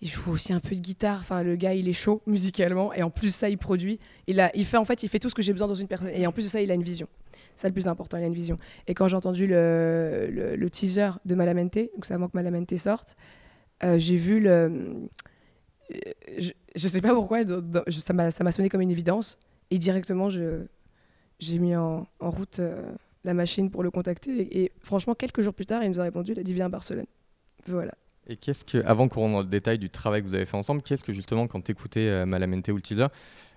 Il 0.03 0.09
joue 0.09 0.31
aussi 0.31 0.51
un 0.51 0.59
peu 0.59 0.73
de 0.75 0.79
guitare. 0.81 1.19
Enfin, 1.19 1.43
le 1.43 1.55
gars, 1.55 1.75
il 1.75 1.87
est 1.87 1.93
chaud 1.93 2.21
musicalement. 2.27 2.91
Et 2.93 3.03
en 3.03 3.11
plus 3.11 3.33
ça, 3.33 3.49
il 3.49 3.57
produit. 3.57 3.99
Il, 4.27 4.39
a, 4.39 4.51
il 4.55 4.65
fait 4.65 4.77
en 4.77 4.85
fait, 4.85 5.03
il 5.03 5.09
fait 5.09 5.19
tout 5.19 5.29
ce 5.29 5.35
que 5.35 5.41
j'ai 5.43 5.53
besoin 5.53 5.67
dans 5.67 5.75
une 5.75 5.87
personne. 5.87 6.09
Et 6.09 6.25
en 6.25 6.31
plus 6.31 6.45
de 6.45 6.49
ça, 6.49 6.61
il 6.61 6.71
a 6.71 6.73
une 6.73 6.83
vision. 6.83 7.07
C'est 7.55 7.67
le 7.67 7.73
plus 7.73 7.87
important, 7.87 8.17
il 8.17 8.23
a 8.23 8.27
une 8.27 8.33
vision. 8.33 8.57
Et 8.87 8.93
quand 8.93 9.07
j'ai 9.07 9.15
entendu 9.15 9.45
le, 9.45 10.27
le, 10.31 10.55
le 10.55 10.69
teaser 10.69 11.11
de 11.25 11.35
Malamente, 11.35 11.75
donc 11.93 12.05
c'est 12.05 12.13
avant 12.13 12.27
que 12.27 12.35
Malamente 12.35 12.75
sorte, 12.77 13.15
euh, 13.83 13.97
j'ai 13.99 14.15
vu 14.15 14.39
le. 14.39 15.09
Euh, 15.95 16.33
Je, 16.37 16.51
je 16.75 16.87
sais 16.87 17.01
pas 17.01 17.13
pourquoi, 17.13 17.43
dans- 17.43 17.61
dans- 17.61 17.83
je- 17.87 17.99
ça 17.99 18.13
m'a 18.13 18.31
sonné 18.31 18.69
comme 18.69 18.81
une 18.81 18.91
évidence. 18.91 19.37
Et 19.69 19.77
directement, 19.79 20.29
j'ai 20.29 21.59
mis 21.59 21.75
en, 21.75 22.07
en 22.19 22.29
route 22.29 22.59
euh, 22.59 22.91
la 23.23 23.33
machine 23.33 23.69
pour 23.71 23.83
le 23.83 23.91
contacter. 23.91 24.31
Et, 24.41 24.63
et 24.63 24.71
franchement, 24.81 25.15
quelques 25.15 25.41
jours 25.41 25.53
plus 25.53 25.65
tard, 25.65 25.83
il 25.83 25.89
nous 25.89 25.99
a 25.99 26.03
répondu 26.03 26.33
il 26.33 26.39
a 26.39 26.43
dit 26.43 26.53
viens 26.53 26.65
à 26.65 26.69
Barcelone. 26.69 27.05
Voilà. 27.67 27.93
Et 28.27 28.35
qu'est-ce 28.37 28.63
que, 28.63 28.77
avant 28.85 29.07
qu'on 29.07 29.21
rentre 29.21 29.33
dans 29.33 29.39
le 29.41 29.47
détail 29.47 29.79
du 29.79 29.89
travail 29.89 30.21
que 30.21 30.27
vous 30.27 30.35
avez 30.35 30.45
fait 30.45 30.57
ensemble, 30.57 30.81
qu'est-ce 30.83 31.03
que 31.03 31.11
justement, 31.13 31.47
quand 31.47 31.61
tu 31.61 31.71
écoutais 31.71 32.25
Malamente 32.25 32.67
ou 32.69 32.75
le 32.75 32.81
teaser, 32.81 33.07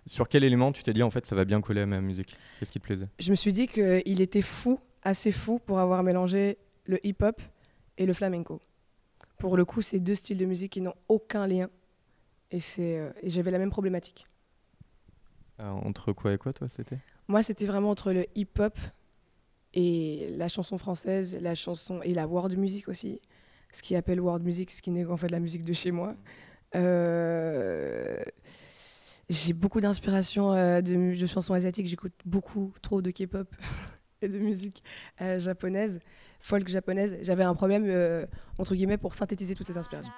sur 0.06 0.28
quel 0.28 0.42
élément 0.44 0.72
tu 0.72 0.82
t'es 0.82 0.92
dit 0.92 1.02
en 1.02 1.10
fait 1.10 1.24
ça 1.26 1.34
va 1.36 1.44
bien 1.44 1.60
coller 1.60 1.82
à 1.82 1.86
ma 1.86 2.00
musique? 2.00 2.36
Qu'est-ce 2.58 2.72
qui 2.72 2.80
te 2.80 2.84
plaisait? 2.84 3.06
Je 3.18 3.30
me 3.30 3.36
suis 3.36 3.52
dit 3.52 3.68
qu'il 3.68 4.20
était 4.20 4.42
fou, 4.42 4.78
assez 5.02 5.32
fou, 5.32 5.58
pour 5.64 5.78
avoir 5.80 6.02
mélangé 6.02 6.56
le 6.86 6.98
hip-hop 7.06 7.40
et 7.98 8.06
le 8.06 8.12
flamenco. 8.14 8.60
Pour 9.38 9.56
le 9.56 9.64
coup, 9.64 9.82
c'est 9.82 9.98
deux 10.00 10.14
styles 10.14 10.38
de 10.38 10.46
musique 10.46 10.72
qui 10.72 10.80
n'ont 10.80 10.94
aucun 11.08 11.46
lien. 11.46 11.68
Et, 12.50 12.60
euh, 12.78 13.10
et 13.22 13.30
j'avais 13.30 13.50
la 13.50 13.58
même 13.58 13.70
problématique. 13.70 14.24
Euh, 15.60 15.68
Entre 15.68 16.12
quoi 16.12 16.32
et 16.32 16.38
quoi 16.38 16.52
toi 16.52 16.68
c'était? 16.68 16.98
Moi, 17.28 17.42
c'était 17.42 17.66
vraiment 17.66 17.90
entre 17.90 18.12
le 18.12 18.26
hip-hop 18.34 18.76
et 19.72 20.28
la 20.36 20.48
chanson 20.48 20.78
française, 20.78 21.38
la 21.40 21.54
chanson 21.54 22.00
et 22.02 22.14
la 22.14 22.26
world 22.26 22.56
music 22.58 22.88
aussi. 22.88 23.20
Ce 23.72 23.82
qui 23.82 23.96
appelle 23.96 24.20
world 24.20 24.44
music, 24.44 24.70
ce 24.70 24.82
qui 24.82 24.90
n'est 24.90 25.04
en 25.04 25.16
fait 25.16 25.30
la 25.30 25.40
musique 25.40 25.64
de 25.64 25.72
chez 25.72 25.90
moi. 25.90 26.14
Euh, 26.74 28.22
J'ai 29.28 29.52
beaucoup 29.52 29.80
d'inspiration 29.80 30.52
euh, 30.52 30.80
de, 30.80 31.18
de 31.18 31.26
chansons 31.26 31.54
asiatiques. 31.54 31.86
J'écoute 31.88 32.12
beaucoup 32.24 32.72
trop 32.82 33.00
de 33.02 33.10
K-pop 33.10 33.48
et 34.22 34.28
de 34.28 34.38
musique 34.38 34.82
euh, 35.20 35.38
japonaise, 35.38 35.98
folk 36.40 36.68
japonaise. 36.68 37.16
J'avais 37.22 37.44
un 37.44 37.54
problème, 37.54 38.26
entre 38.58 38.74
guillemets, 38.74 38.98
pour 38.98 39.14
synthétiser 39.14 39.54
toutes 39.54 39.66
ces 39.66 39.78
inspirations. 39.78 40.12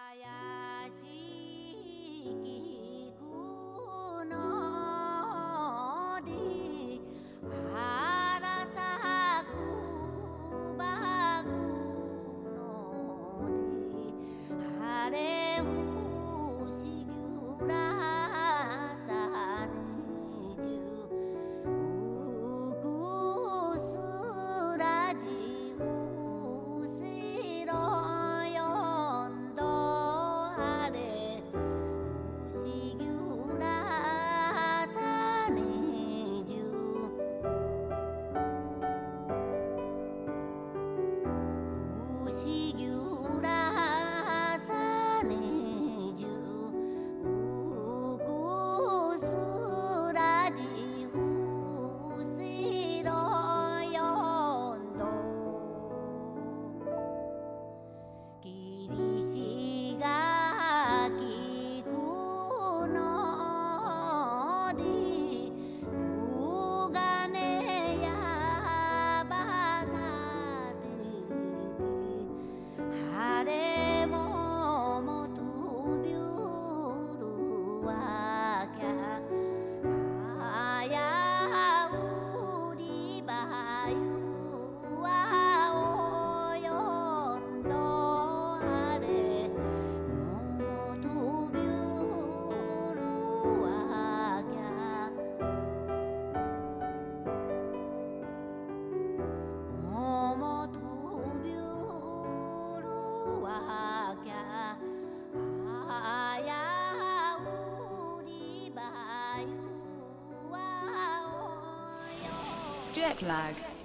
，Jet 112.97 113.23
lag。 113.23 113.76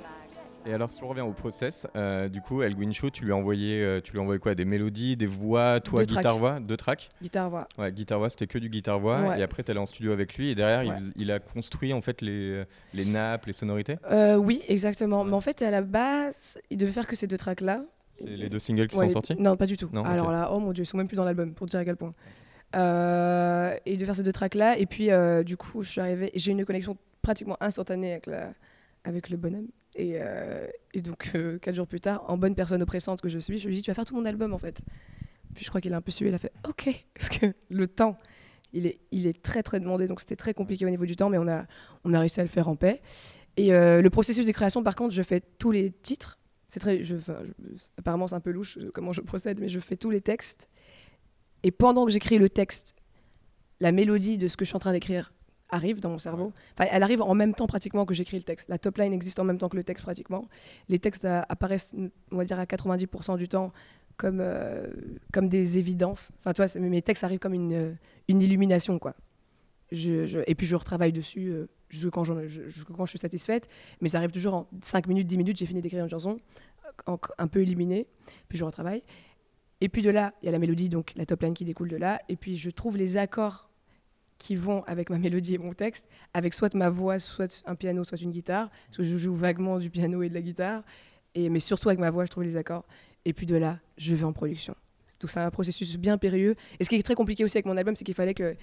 Et 0.65 0.73
alors, 0.73 0.91
si 0.91 1.03
on 1.03 1.07
revient 1.07 1.21
au 1.21 1.33
process, 1.33 1.87
euh, 1.95 2.29
du 2.29 2.39
coup, 2.39 2.61
El 2.61 2.75
Guincho, 2.75 3.09
tu 3.09 3.25
lui 3.25 3.31
as 3.31 3.35
envoyé, 3.35 3.81
euh, 3.83 3.99
tu 3.99 4.11
lui 4.11 4.19
as 4.19 4.21
envoyé 4.21 4.39
quoi? 4.39 4.53
Des 4.53 4.63
mélodies, 4.65 5.17
des 5.17 5.25
voix, 5.25 5.79
toi, 5.79 6.03
guitare-voix? 6.03 6.59
Deux 6.59 6.77
tracks? 6.77 7.09
Guitare-voix. 7.21 7.67
Ouais, 7.79 7.91
guitare-voix, 7.91 8.29
c'était 8.29 8.45
que 8.45 8.59
du 8.59 8.69
guitare-voix. 8.69 9.21
Ouais. 9.29 9.39
Et 9.39 9.43
après, 9.43 9.63
tu 9.63 9.71
allé 9.71 9.79
en 9.79 9.87
studio 9.87 10.11
avec 10.11 10.35
lui. 10.37 10.49
Et 10.51 10.55
derrière, 10.55 10.83
il 10.83 10.91
Ouais. 10.91 10.97
il, 11.15 11.31
a 11.31 11.39
construit 11.39 11.93
en 11.93 12.01
fait 12.01 12.21
les, 12.21 12.63
les 12.93 13.05
nappes, 13.05 13.47
les 13.47 13.53
sonorités? 13.53 13.97
Euh, 14.11 14.35
oui, 14.35 14.61
exactement. 14.67 15.23
Mais 15.23 15.33
en 15.33 15.41
fait, 15.41 15.61
à 15.63 15.71
la 15.71 15.81
base, 15.81 16.59
il 16.69 16.77
devait 16.77 16.91
faire 16.91 17.07
que 17.07 17.15
ces 17.15 17.25
deux 17.27 17.37
tracks-là. 17.37 17.83
C'est 18.13 18.27
les 18.27 18.49
deux 18.49 18.59
singles 18.59 18.87
qui 18.87 18.95
sont 18.95 19.01
les- 19.01 19.09
sortis? 19.09 19.35
Non, 19.39 19.57
pas 19.57 19.65
du 19.65 19.77
tout. 19.77 19.89
Non, 19.91 20.03
Alors 20.05 20.31
là, 20.31 20.51
oh 20.53 20.59
mon 20.59 20.73
dieu, 20.73 20.83
ils 20.83 20.87
sont 20.87 20.97
même 20.97 21.07
plus 21.07 21.15
dans 21.17 21.25
l'album, 21.25 21.53
pour 21.55 21.65
te 21.65 21.71
dire 21.71 21.79
à 21.79 21.85
quel 21.85 21.95
point. 21.95 22.13
Euh, 22.75 23.75
et 23.85 23.97
de 23.97 24.05
faire 24.05 24.15
ces 24.15 24.23
deux 24.23 24.31
tracks-là. 24.31 24.77
Et 24.77 24.85
puis, 24.85 25.09
euh, 25.11 25.43
du 25.43 25.57
coup, 25.57 25.81
je 25.81 25.89
suis 25.89 26.01
arrivée. 26.01 26.29
J'ai 26.35 26.51
une 26.51 26.63
connexion 26.65 26.97
pratiquement 27.23 27.57
instantanée 27.61 28.11
avec, 28.11 28.27
la, 28.27 28.51
avec 29.03 29.29
le 29.29 29.37
bonhomme. 29.37 29.67
Et, 29.95 30.13
euh, 30.15 30.67
et 30.93 31.01
donc, 31.01 31.31
euh, 31.35 31.57
quatre 31.59 31.75
jours 31.75 31.87
plus 31.87 31.99
tard, 31.99 32.23
en 32.27 32.37
bonne 32.37 32.55
personne 32.55 32.81
oppressante 32.81 33.21
que 33.21 33.29
je 33.29 33.39
suis, 33.39 33.57
je 33.57 33.67
lui 33.67 33.75
dit 33.75 33.81
Tu 33.81 33.91
vas 33.91 33.95
faire 33.95 34.05
tout 34.05 34.15
mon 34.15 34.25
album, 34.25 34.53
en 34.53 34.57
fait. 34.57 34.81
Puis 35.53 35.65
je 35.65 35.69
crois 35.69 35.81
qu'il 35.81 35.93
a 35.93 35.97
un 35.97 36.01
peu 36.01 36.11
suivi, 36.11 36.31
il 36.31 36.35
a 36.35 36.37
fait 36.37 36.53
OK. 36.67 37.05
Parce 37.15 37.29
que 37.29 37.47
le 37.69 37.87
temps, 37.87 38.17
il 38.73 38.87
est, 38.87 39.43
très, 39.43 39.63
très 39.63 39.79
demandé. 39.79 40.07
Donc, 40.07 40.21
c'était 40.21 40.37
très 40.37 40.53
compliqué 40.53 40.85
au 40.85 40.89
niveau 40.89 41.05
du 41.05 41.15
temps, 41.15 41.29
mais 41.29 41.37
on 41.37 41.47
a, 41.47 41.65
on 42.05 42.13
a 42.13 42.19
réussi 42.19 42.39
à 42.39 42.43
le 42.43 42.49
faire 42.49 42.69
en 42.69 42.75
paix. 42.75 43.01
Et 43.57 43.73
euh, 43.73 44.01
le 44.01 44.09
processus 44.09 44.45
de 44.45 44.51
création, 44.51 44.81
par 44.81 44.95
contre, 44.95 45.13
je 45.13 45.21
fais 45.23 45.41
tous 45.41 45.71
les 45.71 45.91
titres. 45.91 46.39
C'est 46.69 46.79
très, 46.79 47.01
apparemment, 47.97 48.27
c'est 48.27 48.35
un 48.35 48.39
peu 48.39 48.51
louche 48.51 48.79
comment 48.93 49.11
je 49.11 49.19
procède, 49.19 49.59
mais 49.59 49.67
je 49.67 49.79
fais 49.81 49.97
tous 49.97 50.09
les 50.09 50.21
textes. 50.21 50.69
Et 51.63 51.71
pendant 51.71 52.05
que 52.05 52.11
j'écris 52.11 52.39
le 52.39 52.47
texte, 52.47 52.95
la 53.81 53.91
mélodie 53.91 54.37
de 54.37 54.47
ce 54.47 54.55
que 54.55 54.63
je 54.63 54.69
suis 54.69 54.77
en 54.77 54.79
train 54.79 54.93
d'écrire 54.93 55.33
arrive 55.71 55.99
dans 55.99 56.09
mon 56.09 56.19
cerveau. 56.19 56.51
Enfin, 56.77 56.89
elle 56.91 57.03
arrive 57.03 57.21
en 57.21 57.33
même 57.33 57.53
temps 57.55 57.67
pratiquement 57.67 58.05
que 58.05 58.13
j'écris 58.13 58.37
le 58.37 58.43
texte. 58.43 58.69
La 58.69 58.77
top 58.77 58.97
line 58.97 59.13
existe 59.13 59.39
en 59.39 59.43
même 59.43 59.57
temps 59.57 59.69
que 59.69 59.77
le 59.77 59.83
texte 59.83 60.03
pratiquement. 60.03 60.47
Les 60.89 60.99
textes 60.99 61.25
euh, 61.25 61.41
apparaissent, 61.49 61.95
on 62.31 62.35
va 62.37 62.45
dire, 62.45 62.59
à 62.59 62.65
90% 62.65 63.37
du 63.37 63.47
temps 63.47 63.71
comme, 64.17 64.39
euh, 64.41 64.87
comme 65.33 65.49
des 65.49 65.77
évidences. 65.77 66.29
Enfin, 66.39 66.53
tu 66.53 66.61
vois, 66.63 66.81
mes 66.89 67.01
textes 67.01 67.23
arrivent 67.23 67.39
comme 67.39 67.53
une, 67.53 67.73
euh, 67.73 67.91
une 68.27 68.41
illumination, 68.41 68.99
quoi. 68.99 69.15
Je, 69.91 70.25
je- 70.25 70.39
et 70.47 70.55
puis 70.55 70.67
je 70.67 70.75
retravaille 70.75 71.11
dessus 71.11 71.47
euh, 71.49 71.67
jusque 71.89 72.09
quand, 72.11 72.23
je, 72.23 72.47
jusque 72.47 72.91
quand 72.91 73.05
je 73.05 73.09
suis 73.09 73.19
satisfaite. 73.19 73.67
Mais 73.99 74.09
ça 74.09 74.17
arrive 74.19 74.31
toujours 74.31 74.53
en 74.53 74.67
5 74.83 75.07
minutes, 75.07 75.27
10 75.27 75.37
minutes, 75.37 75.57
j'ai 75.57 75.65
fini 75.65 75.81
d'écrire 75.81 76.03
une 76.03 76.09
chanson, 76.09 76.37
en- 77.07 77.17
un 77.37 77.47
peu 77.47 77.63
illuminée, 77.63 78.07
puis 78.47 78.57
je 78.57 78.63
retravaille. 78.63 79.03
Et 79.81 79.89
puis 79.89 80.03
de 80.03 80.11
là, 80.11 80.33
il 80.41 80.45
y 80.45 80.49
a 80.49 80.51
la 80.51 80.59
mélodie, 80.59 80.89
donc 80.89 81.11
la 81.15 81.25
top 81.25 81.41
line 81.41 81.53
qui 81.55 81.65
découle 81.65 81.89
de 81.89 81.97
là. 81.97 82.21
Et 82.29 82.35
puis 82.35 82.55
je 82.55 82.69
trouve 82.69 82.97
les 82.97 83.17
accords 83.17 83.70
qui 84.41 84.55
vont 84.55 84.83
avec 84.85 85.09
ma 85.09 85.17
mélodie 85.19 85.53
et 85.55 85.57
mon 85.57 85.73
texte, 85.73 86.07
avec 86.33 86.53
soit 86.53 86.73
ma 86.73 86.89
voix, 86.89 87.19
soit 87.19 87.63
un 87.65 87.75
piano, 87.75 88.03
soit 88.03 88.19
une 88.21 88.31
guitare. 88.31 88.69
Parce 88.87 88.97
que 88.97 89.03
je 89.03 89.17
joue 89.17 89.35
vaguement 89.35 89.77
du 89.77 89.89
piano 89.89 90.23
et 90.23 90.29
de 90.29 90.33
la 90.33 90.41
guitare. 90.41 90.83
Mais 91.35 91.59
surtout 91.59 91.89
avec 91.89 91.99
ma 91.99 92.09
voix, 92.09 92.25
je 92.25 92.31
trouve 92.31 92.43
les 92.43 92.57
accords. 92.57 92.85
Et 93.25 93.33
puis 93.33 93.45
de 93.45 93.55
là, 93.55 93.79
je 93.97 94.15
vais 94.15 94.23
en 94.23 94.33
production. 94.33 94.75
Donc 95.19 95.29
c'est 95.29 95.39
un 95.39 95.51
processus 95.51 95.95
bien 95.97 96.17
périlleux. 96.17 96.55
Et 96.79 96.83
ce 96.83 96.89
qui 96.89 96.95
est 96.95 97.03
très 97.03 97.13
compliqué 97.15 97.43
aussi 97.43 97.57
avec 97.57 97.65
mon 97.67 97.77
album, 97.77 97.95
c'est 97.95 98.03
qu'il 98.03 98.15
fallait 98.15 98.33
que 98.33 98.55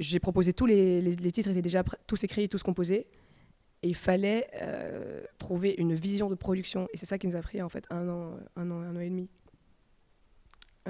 j'ai 0.00 0.18
proposé 0.18 0.52
tous 0.52 0.66
les, 0.66 1.00
les- 1.00 1.14
les 1.16 1.30
titres 1.32 1.50
étaient 1.50 1.62
déjà 1.62 1.84
tous 2.06 2.24
écrits, 2.24 2.48
tous 2.48 2.62
composés. 2.64 3.06
Et 3.84 3.88
il 3.88 3.94
fallait 3.94 4.48
euh, 4.60 5.22
trouver 5.38 5.76
une 5.78 5.94
vision 5.94 6.28
de 6.28 6.34
production. 6.34 6.88
Et 6.92 6.96
c'est 6.96 7.06
ça 7.06 7.16
qui 7.16 7.28
nous 7.28 7.36
a 7.36 7.40
pris 7.42 7.62
en 7.62 7.68
fait 7.68 7.84
un 7.90 8.08
an, 8.08 8.36
un 8.56 8.70
an, 8.72 8.80
un 8.80 8.96
an 8.96 9.00
et 9.00 9.08
demi. 9.08 9.28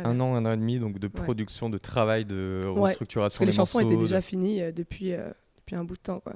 Voilà. 0.02 0.09
Un 0.11 0.21
an, 0.21 0.35
un 0.35 0.45
an 0.47 0.52
et 0.52 0.57
demi 0.57 0.78
donc 0.78 0.99
de 0.99 1.07
Ouais. 1.07 1.12
production, 1.12 1.69
de 1.71 1.78
travail, 1.78 2.25
de 2.25 2.62
Ouais, 2.67 2.81
restructuration 2.90 3.38
Parce 3.38 3.38
que 3.38 3.45
les 3.45 3.52
chansons 3.52 3.81
étaient 3.81 3.97
déjà 3.97 4.17
de- 4.17 4.21
finies 4.25 4.61
euh, 4.62 4.73
depuis, 4.73 5.12
euh, 5.12 5.31
depuis 5.59 5.76
un 5.76 5.85
bout 5.85 5.95
de 5.97 6.00
temps. 6.00 6.21
Quoi. 6.21 6.35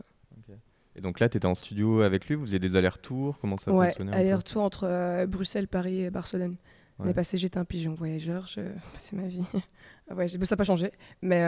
Et 0.94 1.00
donc 1.00 1.20
là, 1.20 1.28
tu 1.30 1.38
étais 1.38 1.46
en 1.46 1.54
studio 1.54 2.02
avec 2.02 2.26
lui, 2.28 2.34
vous 2.34 2.44
faisiez 2.44 2.58
des 2.58 2.76
allers-retours, 2.76 3.38
comment 3.40 3.56
ça 3.56 3.72
ouais, 3.72 3.86
fonctionnait 3.86 4.12
aller-retour 4.14 4.62
entre 4.62 4.84
euh, 4.86 5.26
Bruxelles, 5.26 5.66
Paris 5.68 6.02
et 6.02 6.10
Barcelone. 6.10 6.54
On 6.98 7.04
Ouais. 7.04 7.10
est 7.12 7.14
passé, 7.14 7.38
j'étais 7.38 7.56
un 7.58 7.64
pigeon 7.64 7.94
voyageur, 7.94 8.46
je- 8.46 8.60
c'est 8.98 9.16
ma 9.16 9.26
vie. 9.26 9.44
Ah 10.10 10.14
ouais, 10.16 10.28
ça 10.28 10.36
n'a 10.36 10.56
pas 10.56 10.64
changé, 10.64 10.90
mais, 11.22 11.40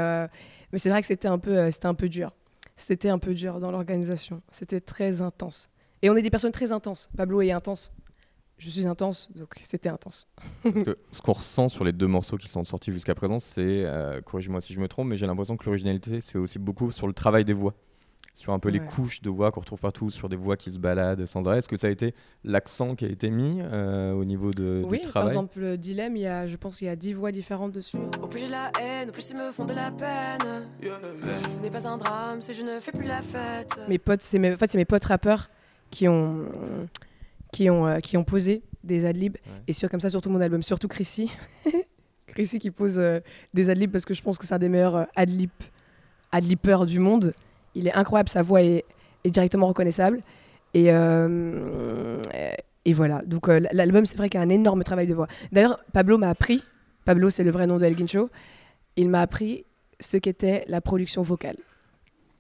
mais 0.73 0.79
c'est 0.79 0.89
vrai 0.89 1.01
que 1.01 1.07
c'était 1.09 1.27
un, 1.29 1.39
peu, 1.39 1.71
c'était 1.73 1.87
un 1.87 1.93
peu 1.95 2.09
dur. 2.09 2.33
C'était 2.77 3.09
un 3.11 3.19
peu 3.19 3.35
dur 3.35 3.59
dans 3.59 3.71
l'organisation. 3.73 4.41
C'était 4.53 4.81
très 4.81 5.21
intense. 5.21 5.69
Et 6.03 6.09
on 6.09 6.17
est 6.17 6.23
des 6.23 6.31
personnes 6.31 6.53
très 6.53 6.71
intenses. 6.73 7.11
Pablo 7.17 7.43
est 7.43 7.51
intense. 7.51 7.93
Je 8.65 8.71
suis 8.71 8.87
intense, 8.87 9.31
donc 9.37 9.61
c'était 9.63 9.91
intense. 9.91 10.27
Parce 10.63 10.85
que 10.85 10.97
ce 11.13 11.21
qu'on 11.21 11.35
ressent 11.35 11.69
sur 11.69 11.85
les 11.85 11.93
deux 11.93 12.07
morceaux 12.07 12.39
qui 12.39 12.49
sont 12.49 12.65
sortis 12.65 12.93
jusqu'à 12.93 13.15
présent, 13.15 13.39
c'est, 13.39 13.85
euh, 13.85 14.23
corrige-moi 14.23 14.63
si 14.63 14.73
je 14.73 14.81
me 14.81 14.89
trompe, 14.89 15.09
mais 15.09 15.17
j'ai 15.17 15.27
l'impression 15.27 15.59
que 15.59 15.65
l'originalité, 15.67 16.23
c'est 16.23 16.39
aussi 16.39 16.59
beaucoup 16.59 16.91
sur 16.91 17.07
le 17.07 17.13
travail 17.13 17.45
des 17.45 17.53
voix. 17.53 17.75
Sur 18.33 18.53
un 18.53 18.59
peu 18.59 18.71
les 18.71 18.81
couches 18.81 19.21
de 19.23 19.31
voix 19.31 19.53
qu'on 19.53 19.61
retrouve 19.61 19.79
partout, 19.79 20.11
sur 20.11 20.29
des 20.29 20.35
voix 20.35 20.57
qui 20.57 20.73
se 20.73 20.79
baladent 20.79 21.25
sans 21.27 21.47
arrêt. 21.47 21.59
Est-ce 21.59 21.69
que 21.69 21.77
ça 21.77 21.87
a 21.87 21.91
été 21.91 22.15
l'accent 22.43 22.97
qui 22.97 23.05
a 23.05 23.09
été 23.09 23.31
mis 23.31 23.61
euh, 23.63 24.13
au 24.13 24.25
niveau 24.25 24.51
de, 24.51 24.83
oui, 24.87 24.97
du 24.99 25.03
par 25.05 25.11
travail? 25.11 25.29
exemple, 25.29 25.61
le 25.61 25.79
dilemme, 25.79 26.17
il 26.17 26.23
y 26.23 26.27
a, 26.27 26.47
je 26.49 26.57
pense 26.57 26.79
qu'il 26.79 26.87
y 26.87 26.91
a 26.91 26.97
dix 26.97 27.13
voix 27.13 27.31
différentes 27.31 27.71
dessus. 27.71 27.97
Au 28.21 28.27
plus 28.27 28.41
j'ai 28.41 28.49
la 28.49 28.73
haine, 28.81 29.11
au 29.11 29.13
plus 29.13 29.31
ils 29.31 29.37
me 29.37 29.53
font 29.53 29.67
de 29.67 29.75
la 29.75 29.93
peine. 29.93 30.67
Ce 31.49 31.61
n'est 31.61 31.71
pas 31.71 31.87
un 31.87 31.97
drame 31.97 32.43
si 32.43 32.55
je 32.55 32.63
ne 32.63 32.81
fais 32.81 32.91
plus 32.93 33.07
la 33.07 33.23
fête. 33.23 33.79
mes 33.89 33.99
potes, 33.99 34.23
c'est 34.23 34.39
mes, 34.41 34.55
en 34.55 34.57
fait, 34.57 34.73
c'est 34.73 34.79
mes 34.79 34.85
potes 34.85 35.05
rappeurs 35.05 35.49
qui 35.93 36.09
ont, 36.09 36.47
qui 37.55 37.71
ont, 37.71 37.87
euh, 37.87 38.01
qui 38.01 38.17
ont 38.17 38.25
posé 38.25 38.63
des 38.83 39.07
adlibs. 39.07 39.37
Ouais. 39.47 39.63
Et 39.69 39.73
sur, 39.73 39.89
comme 39.89 40.01
ça, 40.01 40.11
sur 40.11 40.21
tout 40.21 40.29
mon 40.29 40.41
album, 40.41 40.61
surtout 40.63 40.89
Chrissy. 40.89 41.31
Chrissy 42.27 42.59
qui 42.59 42.73
pose 42.73 42.99
euh, 42.99 43.21
des 43.55 43.71
adlibs 43.71 43.93
parce 43.93 44.05
que 44.05 44.13
je 44.13 44.23
pense 44.23 44.39
que 44.39 44.45
c'est 44.47 44.55
un 44.55 44.59
des 44.59 44.69
meilleurs 44.69 44.97
euh, 44.97 45.05
adlib, 45.15 45.51
du 46.87 46.99
monde. 46.99 47.33
Il 47.77 47.87
est 47.87 47.95
incroyable, 47.95 48.29
sa 48.29 48.43
voix 48.43 48.61
est, 48.61 48.85
est 49.23 49.31
directement 49.31 49.69
reconnaissable. 49.69 50.21
Et, 50.75 50.87
euh, 50.89 52.21
et 52.85 52.93
voilà. 52.93 53.23
Donc 53.25 53.47
l'album, 53.47 54.05
c'est 54.05 54.17
vrai 54.17 54.29
qu'il 54.29 54.41
y 54.41 54.43
a 54.43 54.47
un 54.47 54.51
énorme 54.51 54.83
travail 54.83 55.07
de 55.07 55.15
voix. 55.15 55.29
D'ailleurs, 55.53 55.79
Pablo 55.93 56.19
m'a 56.19 56.31
appris, 56.31 56.65
Pablo 57.05 57.31
c'est 57.31 57.45
le 57.45 57.53
vrai 57.53 57.69
nom 57.69 57.79
de 57.79 57.85
El 57.85 57.95
Guincho, 57.95 58.31
il 58.97 59.09
m'a 59.09 59.21
appris 59.21 59.65
ce 60.01 60.17
qu'était 60.17 60.65
la 60.67 60.81
production 60.81 61.23
vocale. 61.23 61.59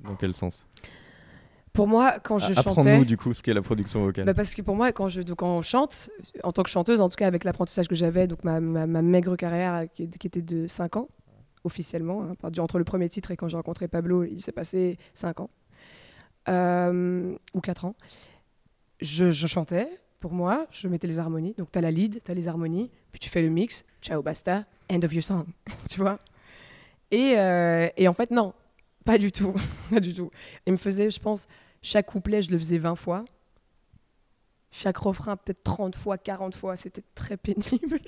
Dans 0.00 0.16
quel 0.16 0.32
sens? 0.32 0.66
Pour 1.74 1.88
moi, 1.88 2.18
quand 2.20 2.38
je 2.38 2.52
Ah, 2.56 2.62
chantais... 2.62 2.80
Apprends-nous 2.80 3.04
du 3.04 3.16
coup 3.16 3.34
ce 3.34 3.42
qu'est 3.42 3.52
la 3.52 3.60
production 3.60 4.00
vocale. 4.04 4.24
Bah 4.24 4.32
parce 4.32 4.54
que 4.54 4.62
pour 4.62 4.76
moi, 4.76 4.92
quand 4.92 5.08
je, 5.08 5.20
donc, 5.22 5.38
quand 5.38 5.48
on 5.58 5.60
chante, 5.60 6.08
en 6.44 6.52
tant 6.52 6.62
que 6.62 6.70
chanteuse, 6.70 7.00
en 7.00 7.08
tout 7.08 7.16
cas 7.16 7.26
avec 7.26 7.42
l'apprentissage 7.44 7.88
que 7.88 7.96
j'avais, 7.96 8.26
donc 8.28 8.44
ma, 8.44 8.60
ma, 8.60 8.86
ma 8.86 9.02
maigre 9.02 9.34
carrière 9.36 9.74
euh, 9.74 9.86
qui, 9.92 10.08
qui 10.08 10.26
était 10.28 10.40
de 10.40 10.66
5 10.68 10.96
ans, 10.96 11.08
officiellement, 11.64 12.22
hein, 12.22 12.50
entre 12.58 12.78
le 12.78 12.84
premier 12.84 13.08
titre 13.08 13.32
et 13.32 13.36
quand 13.36 13.48
j'ai 13.48 13.56
rencontré 13.56 13.88
Pablo, 13.88 14.22
il 14.24 14.40
s'est 14.40 14.52
passé 14.52 14.98
5 15.14 15.40
ans, 15.40 15.50
Euh, 16.48 17.34
ou 17.54 17.60
4 17.60 17.86
ans. 17.86 17.96
Je, 19.00 19.30
je 19.30 19.46
chantais, 19.48 19.88
pour 20.20 20.32
moi, 20.32 20.66
je 20.70 20.86
mettais 20.88 21.08
les 21.08 21.18
harmonies, 21.18 21.54
donc 21.58 21.72
tu 21.72 21.78
as 21.78 21.82
la 21.82 21.90
lead, 21.90 22.20
tu 22.24 22.30
as 22.30 22.34
les 22.34 22.46
harmonies, 22.48 22.90
puis 23.10 23.18
tu 23.18 23.28
fais 23.28 23.42
le 23.42 23.48
mix, 23.48 23.84
ciao 24.00 24.22
basta, 24.22 24.64
end 24.92 25.00
of 25.02 25.12
your 25.12 25.24
song, 25.24 25.44
tu 25.90 25.98
vois? 26.00 26.18
Et, 27.10 27.34
euh, 27.36 27.88
et 27.96 28.06
en 28.06 28.12
fait, 28.12 28.30
non, 28.30 28.52
pas 29.04 29.18
du 29.18 29.32
tout, 29.32 29.54
pas 29.90 30.00
du 30.00 30.14
tout. 30.14 30.30
Il 30.66 30.72
me 30.72 30.76
faisait, 30.78 31.10
je 31.10 31.18
pense, 31.20 31.46
chaque 31.84 32.06
couplet, 32.06 32.42
je 32.42 32.50
le 32.50 32.58
faisais 32.58 32.78
20 32.78 32.96
fois 32.96 33.24
chaque 34.74 34.98
refrain 34.98 35.36
peut-être 35.36 35.62
30 35.62 35.94
fois, 35.94 36.18
40 36.18 36.54
fois, 36.56 36.76
c'était 36.76 37.04
très 37.14 37.36
pénible. 37.36 38.00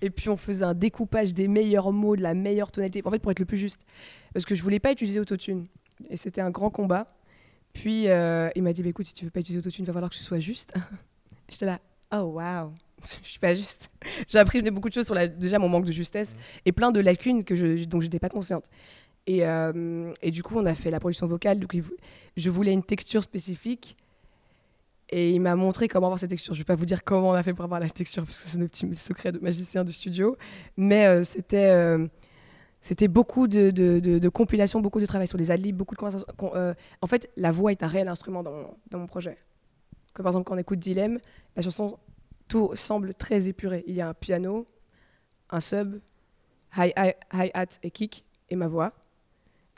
Et 0.00 0.10
puis 0.10 0.30
on 0.30 0.36
faisait 0.36 0.64
un 0.64 0.74
découpage 0.74 1.34
des 1.34 1.48
meilleurs 1.48 1.92
mots, 1.92 2.16
de 2.16 2.22
la 2.22 2.34
meilleure 2.34 2.72
tonalité, 2.72 3.02
en 3.04 3.10
fait 3.10 3.18
pour 3.18 3.30
être 3.30 3.38
le 3.38 3.44
plus 3.44 3.58
juste. 3.58 3.82
Parce 4.32 4.46
que 4.46 4.54
je 4.54 4.62
voulais 4.62 4.80
pas 4.80 4.92
utiliser 4.92 5.20
autotune. 5.20 5.66
Et 6.08 6.16
c'était 6.16 6.40
un 6.40 6.50
grand 6.50 6.70
combat. 6.70 7.14
Puis 7.74 8.08
euh, 8.08 8.48
il 8.54 8.62
m'a 8.62 8.72
dit, 8.72 8.82
bah, 8.82 8.88
écoute, 8.88 9.06
si 9.06 9.14
tu 9.14 9.24
veux 9.24 9.30
pas 9.30 9.40
utiliser 9.40 9.58
autotune, 9.58 9.84
il 9.84 9.86
va 9.86 9.92
falloir 9.92 10.10
que 10.10 10.16
tu 10.16 10.22
sois 10.22 10.38
juste. 10.38 10.72
J'étais 11.50 11.66
là, 11.66 11.78
oh 12.10 12.22
waouh, 12.36 12.72
je 13.02 13.28
suis 13.28 13.38
pas 13.38 13.54
juste. 13.54 13.90
J'ai 14.26 14.38
appris 14.38 14.62
beaucoup 14.70 14.88
de 14.88 14.94
choses 14.94 15.06
sur 15.06 15.14
la, 15.14 15.28
déjà 15.28 15.58
mon 15.58 15.68
manque 15.68 15.84
de 15.84 15.92
justesse 15.92 16.34
et 16.64 16.72
plein 16.72 16.90
de 16.90 17.00
lacunes 17.00 17.44
que 17.44 17.54
je, 17.54 17.84
dont 17.84 18.00
j'étais 18.00 18.18
pas 18.18 18.30
consciente. 18.30 18.64
Et, 19.26 19.46
euh, 19.46 20.12
et 20.20 20.30
du 20.30 20.42
coup, 20.42 20.58
on 20.58 20.66
a 20.66 20.74
fait 20.74 20.90
la 20.90 21.00
production 21.00 21.26
vocale. 21.26 21.60
Donc, 21.60 21.76
je 22.36 22.50
voulais 22.50 22.72
une 22.72 22.82
texture 22.82 23.22
spécifique. 23.22 23.96
Et 25.10 25.30
il 25.32 25.40
m'a 25.40 25.54
montré 25.54 25.88
comment 25.88 26.06
avoir 26.06 26.18
cette 26.18 26.30
texture. 26.30 26.54
Je 26.54 26.58
vais 26.60 26.64
pas 26.64 26.74
vous 26.74 26.86
dire 26.86 27.04
comment 27.04 27.30
on 27.30 27.34
a 27.34 27.42
fait 27.42 27.52
pour 27.52 27.64
avoir 27.64 27.80
la 27.80 27.90
texture, 27.90 28.24
parce 28.24 28.40
que 28.40 28.48
c'est 28.48 28.58
nos 28.58 28.66
petits 28.66 28.88
secrets 28.96 29.30
de 29.30 29.38
magicien 29.38 29.84
de 29.84 29.92
studio. 29.92 30.36
Mais 30.76 31.06
euh, 31.06 31.22
c'était 31.22 31.68
euh, 31.68 32.06
c'était 32.80 33.08
beaucoup 33.08 33.46
de, 33.46 33.70
de, 33.70 34.28
compilation, 34.28 34.80
beaucoup 34.80 35.00
de 35.00 35.06
travail 35.06 35.28
sur 35.28 35.38
les 35.38 35.50
adlibs, 35.50 35.76
beaucoup 35.76 35.94
de 35.94 36.00
conversations. 36.00 36.26
con- 36.36 36.52
en 37.00 37.06
fait, 37.06 37.30
la 37.36 37.52
voix 37.52 37.70
est 37.70 37.82
un 37.82 37.86
réel 37.86 38.08
instrument 38.08 38.42
dans 38.42 38.74
mon, 38.92 39.06
projet. 39.06 39.36
Comme 40.14 40.24
par 40.24 40.32
exemple, 40.32 40.48
quand 40.48 40.54
on 40.54 40.58
écoute 40.58 40.80
Dilemme, 40.80 41.20
la 41.54 41.62
chanson, 41.62 41.96
tout 42.48 42.72
semble 42.74 43.14
très 43.14 43.48
épuré. 43.48 43.84
Il 43.86 43.94
y 43.94 44.00
a 44.00 44.08
un 44.08 44.14
piano, 44.14 44.66
un 45.50 45.60
sub, 45.60 46.00
hi-hat 46.76 47.14
hi, 47.32 47.44
hi-hat 47.50 47.78
et 47.84 47.90
kick, 47.90 48.24
et 48.50 48.56
ma 48.56 48.66
voix. 48.66 48.92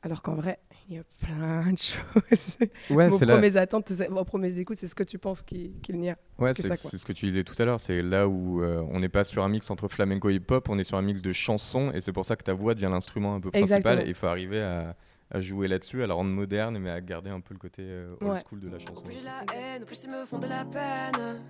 Alors 0.05 0.21
qu'en 0.21 0.35
vrai, 0.35 0.59
il 0.89 0.97
y 0.97 0.99
a 0.99 1.03
plein 1.23 1.73
de 1.73 1.79
choses. 1.79 2.57
Ouais, 2.91 3.09
vos 3.09 3.19
c'est 3.19 3.25
là. 3.25 3.35
premières 3.35 3.57
attentes, 3.57 3.89
c'est- 3.89 4.09
vos 4.09 4.25
premières 4.25 4.57
écoutes, 4.59 4.77
c'est 4.79 4.87
ce 4.87 4.95
que 4.95 5.03
tu 5.03 5.19
penses 5.19 5.41
qu'il 5.41 5.81
qu'il 5.81 5.99
n'y 5.99 6.11
a. 6.11 6.17
Ouais, 6.39 6.53
c'est 6.55 6.63
ça, 6.63 6.77
quoi. 6.77 6.91
c'est 6.91 6.99
ce 6.99 7.07
que 7.07 7.13
tu 7.15 7.25
disais 7.27 7.43
tout 7.43 7.55
à 7.61 7.65
l'heure. 7.65 7.81
C'est 7.81 8.03
là 8.03 8.29
où 8.29 8.63
euh, 8.63 8.85
on 8.91 9.01
n'est 9.01 9.09
pas 9.09 9.25
sur 9.25 9.43
un 9.43 9.49
mix 9.49 9.71
entre 9.71 9.89
flamenco 9.89 10.29
et 10.29 10.35
hip-hop, 10.35 10.69
on 10.69 10.79
est 10.79 10.85
sur 10.85 10.99
un 10.99 11.03
mix 11.03 11.23
de 11.23 11.33
chansons 11.33 11.91
et 11.93 12.03
c'est 12.03 12.13
pour 12.13 12.27
ça 12.27 12.37
que 12.37 12.43
ta 12.45 12.53
voix 12.53 12.75
devient 12.75 12.91
l'instrument 12.91 13.35
un 13.35 13.41
peu 13.41 13.51
principal 13.51 13.79
Exactement. 13.79 14.03
et 14.05 14.09
il 14.09 14.15
faut 14.15 14.27
arriver 14.27 14.61
à, 14.63 14.95
à 15.31 15.41
jouer 15.41 15.69
là-dessus, 15.69 16.03
à 16.03 16.07
la 16.07 16.13
rendre 16.13 16.31
moderne 16.31 16.77
mais 16.79 16.91
à 16.91 17.01
garder 17.01 17.31
un 17.31 17.41
peu 17.41 17.55
le 17.55 17.59
côté 17.61 17.83
euh, 17.87 18.15
old 18.21 18.31
Ouais. 18.33 18.43
school 18.47 18.61
de 18.61 18.69
la 18.69 18.79
chanson. 18.79 19.01
Plus 19.03 19.15
j'ai 19.15 19.25
la 19.25 19.55
haine, 19.57 19.85
au 19.85 19.87
plus 19.87 20.05
ils 20.05 20.11
me 20.15 20.27
font 20.27 20.39
de 20.39 20.47
la 20.49 20.67
peine. 20.67 21.41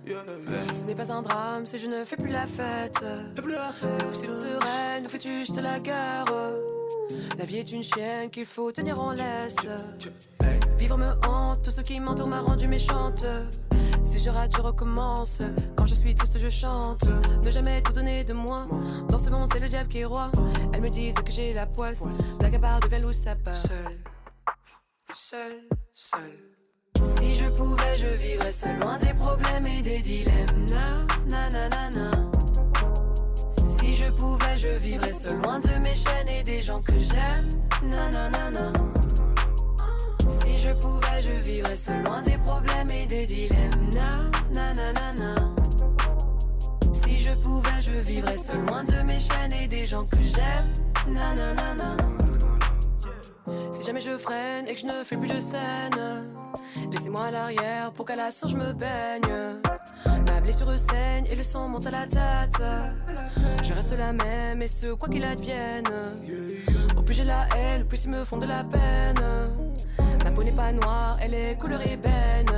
Ce 0.73 0.85
n'est 0.85 0.95
pas 0.95 1.11
un 1.13 1.21
drame 1.21 1.65
si 1.65 1.77
je 1.77 1.87
ne 1.87 2.05
fais 2.05 2.15
plus 2.15 2.31
la 2.31 2.47
fête. 2.47 3.03
Si 4.13 4.27
sereine, 4.27 5.09
fais-tu 5.09 5.39
juste 5.39 5.61
la 5.61 5.77
guerre. 5.81 6.23
La 7.37 7.45
vie 7.45 7.57
est 7.57 7.71
une 7.71 7.83
chienne 7.83 8.29
qu'il 8.29 8.45
faut 8.45 8.71
tenir 8.71 8.99
en 8.99 9.11
laisse. 9.11 9.67
Vivre 10.77 10.97
me 10.97 11.11
hante, 11.27 11.63
tout 11.63 11.71
ce 11.71 11.81
qui 11.81 11.99
m'entoure 11.99 12.27
m'a 12.27 12.41
rendu 12.41 12.67
méchante. 12.67 13.25
Si 14.03 14.19
je 14.19 14.29
rate, 14.29 14.55
je 14.55 14.61
recommence. 14.61 15.41
Quand 15.75 15.85
je 15.85 15.95
suis 15.95 16.13
triste, 16.15 16.37
je 16.37 16.49
chante. 16.49 17.05
Ne 17.43 17.51
jamais 17.51 17.81
tout 17.81 17.93
donner 17.93 18.23
de 18.23 18.33
moi. 18.33 18.67
Dans 19.09 19.17
ce 19.17 19.29
monde, 19.29 19.49
c'est 19.51 19.59
le 19.59 19.67
diable 19.67 19.89
qui 19.89 19.99
est 19.99 20.05
roi. 20.05 20.31
Elles 20.73 20.81
me 20.81 20.89
disent 20.89 21.15
que 21.15 21.31
j'ai 21.31 21.53
la 21.53 21.65
poisse. 21.65 22.03
À 22.41 22.59
part 22.59 22.79
devient 22.79 23.01
loup, 23.01 23.13
ça 23.13 23.35
part. 23.35 23.55
Seul, 23.55 23.99
seul, 25.13 25.67
seul. 25.91 26.55
Si 27.17 27.35
je 27.35 27.49
pouvais, 27.49 27.97
je 27.97 28.07
vivrais 28.07 28.51
seul, 28.51 28.79
loin 28.79 28.97
des 28.97 29.13
problèmes 29.13 29.65
et 29.67 29.81
des 29.81 29.99
dilemmes. 30.01 30.65
Na, 30.69 31.05
na, 31.27 31.49
na, 31.49 31.69
na, 31.69 31.89
na. 31.89 32.14
Si 34.55 34.61
je 34.61 34.69
vivrais 34.69 35.11
seul, 35.11 35.35
loin 35.41 35.59
de 35.59 35.79
mes 35.79 35.95
chaînes 35.95 36.29
et 36.29 36.41
des 36.41 36.61
gens 36.61 36.81
que 36.81 36.97
j'aime. 36.97 37.49
Na. 37.83 38.09
Si 40.29 40.57
je 40.57 40.71
pouvais, 40.79 41.21
je 41.21 41.31
vivrais 41.31 41.75
seul, 41.75 42.01
loin 42.03 42.21
des 42.21 42.37
problèmes 42.37 42.89
et 42.89 43.05
des 43.05 43.25
dilemmes. 43.25 43.89
Na. 43.93 44.31
Si 46.93 47.19
je 47.19 47.31
pouvais, 47.43 47.81
je 47.81 47.91
vivrais 47.91 48.37
seul, 48.37 48.65
loin 48.65 48.85
de 48.85 49.01
mes 49.01 49.19
chaînes 49.19 49.51
et 49.61 49.67
des 49.67 49.85
gens 49.85 50.05
que 50.05 50.21
j'aime. 50.21 51.13
Na. 51.13 51.35
Si 53.73 53.83
jamais 53.83 53.99
je 53.99 54.17
freine 54.17 54.69
et 54.69 54.75
que 54.75 54.79
je 54.79 54.85
ne 54.85 55.03
fais 55.03 55.17
plus 55.17 55.27
de 55.27 55.39
scène. 55.41 56.29
Laissez-moi 56.91 57.25
à 57.25 57.31
l'arrière 57.31 57.91
pour 57.91 58.05
qu'à 58.05 58.15
la 58.15 58.31
source 58.31 58.53
je 58.53 58.57
me 58.57 58.71
baigne. 58.71 59.21
Ma 60.05 60.41
blessure 60.41 60.77
saigne 60.77 61.25
et 61.29 61.35
le 61.35 61.43
sang 61.43 61.67
monte 61.67 61.87
à 61.87 61.91
la 61.91 62.07
tête. 62.07 62.61
Je 63.63 63.73
reste 63.73 63.97
la 63.97 64.13
même 64.13 64.61
et 64.61 64.67
ce 64.67 64.93
quoi 64.93 65.09
qu'il 65.09 65.23
advienne. 65.23 65.89
Au 66.97 67.01
plus 67.01 67.15
j'ai 67.15 67.23
la 67.23 67.47
haine, 67.55 67.83
au 67.83 67.85
plus 67.85 68.05
ils 68.05 68.11
me 68.11 68.23
font 68.23 68.37
de 68.37 68.45
la 68.45 68.63
peine. 68.63 69.19
Ma 70.23 70.31
peau 70.31 70.43
n'est 70.43 70.51
pas 70.51 70.71
noire, 70.71 71.17
elle 71.21 71.35
est 71.35 71.57
couleur 71.57 71.81
ébène. 71.81 72.51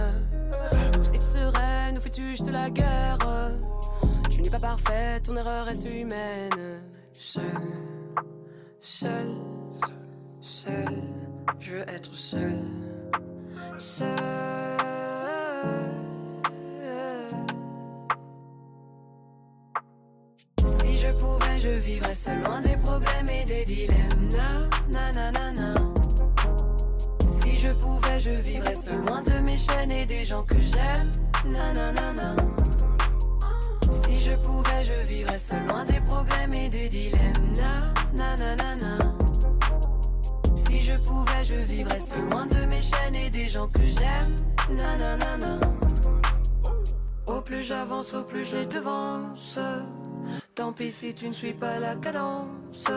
Douce 0.91 1.11
et 1.13 1.21
sereine, 1.21 1.97
où 1.97 2.01
fais-tu 2.01 2.29
juste 2.31 2.49
la 2.49 2.69
guerre? 2.69 3.17
Tu 4.29 4.41
n'es 4.41 4.49
pas 4.49 4.59
parfaite, 4.59 5.23
ton 5.23 5.35
erreur 5.35 5.65
reste 5.65 5.91
humaine. 5.91 6.81
Seul, 7.13 7.43
seul, 8.79 9.35
seul, 10.41 11.01
je 11.59 11.73
veux 11.73 11.89
être 11.89 12.13
seul. 12.13 12.61
Seul. 13.77 14.07
Pouvais, 21.57 21.59
je 21.59 21.79
vivrais 21.79 22.13
seul 22.13 22.43
loin 22.43 22.61
des 22.61 22.77
problèmes 22.77 23.29
et 23.29 23.45
des 23.45 23.65
dilemmes. 23.65 24.29
Na, 24.91 25.11
na. 25.11 25.73
Si 27.41 27.57
je 27.57 27.71
pouvais, 27.81 28.19
je 28.19 28.31
vivrais 28.31 28.75
seul 28.75 29.03
loin 29.05 29.21
de 29.21 29.39
mes 29.39 29.57
chaînes 29.57 29.91
et 29.91 30.05
des 30.05 30.23
gens 30.23 30.43
que 30.43 30.59
j'aime. 30.59 31.11
Na. 31.45 31.73
Si 33.91 34.19
je 34.19 34.35
pouvais, 34.45 34.83
je 34.83 35.07
vivrais 35.07 35.37
seul 35.37 35.65
loin 35.67 35.83
des 35.83 35.99
problèmes 36.01 36.53
et 36.53 36.69
des 36.69 36.89
dilemmes. 36.89 37.53
Na, 38.15 38.35
na. 38.35 38.97
Si 40.55 40.81
je 40.81 40.97
pouvais, 41.05 41.43
je 41.43 41.55
vivrais 41.55 41.99
seul 41.99 42.29
loin 42.29 42.45
de 42.45 42.65
mes 42.65 42.81
chaînes 42.81 43.15
et 43.15 43.29
des 43.29 43.47
gens 43.47 43.67
que 43.67 43.85
j'aime. 43.85 44.35
Na. 44.77 45.59
Au 47.25 47.41
plus 47.41 47.63
j'avance, 47.63 48.13
au 48.13 48.23
plus 48.23 48.45
je 48.45 48.57
les 48.57 48.65
devance. 48.65 49.59
Tant 50.57 50.73
pis 50.73 50.89
si 50.89 51.13
tu 51.13 51.27
ne 51.27 51.33
suis 51.33 51.53
pas 51.53 51.77
la 51.77 51.93
cadence. 51.93 52.89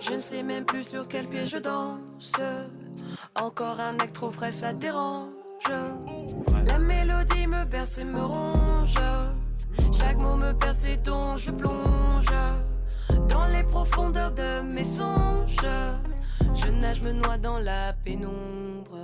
Je 0.00 0.12
ne 0.12 0.20
sais 0.20 0.42
même 0.42 0.64
plus 0.64 0.82
sur 0.82 1.06
quel 1.06 1.28
pied 1.28 1.46
je 1.46 1.58
danse. 1.58 2.32
Encore 3.36 3.78
un 3.78 3.96
acte 4.00 4.16
trop 4.16 4.32
frais, 4.32 4.50
ça 4.50 4.72
dérange. 4.72 5.28
La 6.66 6.80
mélodie 6.80 7.46
me 7.46 7.64
berce 7.64 7.98
et 7.98 8.04
me 8.04 8.24
ronge. 8.24 8.98
Chaque 9.96 10.20
mot 10.20 10.34
me 10.34 10.52
perce 10.52 10.84
et 10.86 10.96
dont 10.96 11.36
je 11.36 11.52
plonge. 11.52 12.34
Dans 13.28 13.46
les 13.46 13.62
profondeurs 13.70 14.32
de 14.32 14.60
mes 14.62 14.82
songes. 14.82 15.68
Je 16.56 16.70
nage, 16.70 17.02
me 17.02 17.12
noie 17.12 17.38
dans 17.38 17.58
la 17.58 17.92
pénombre. 18.04 19.03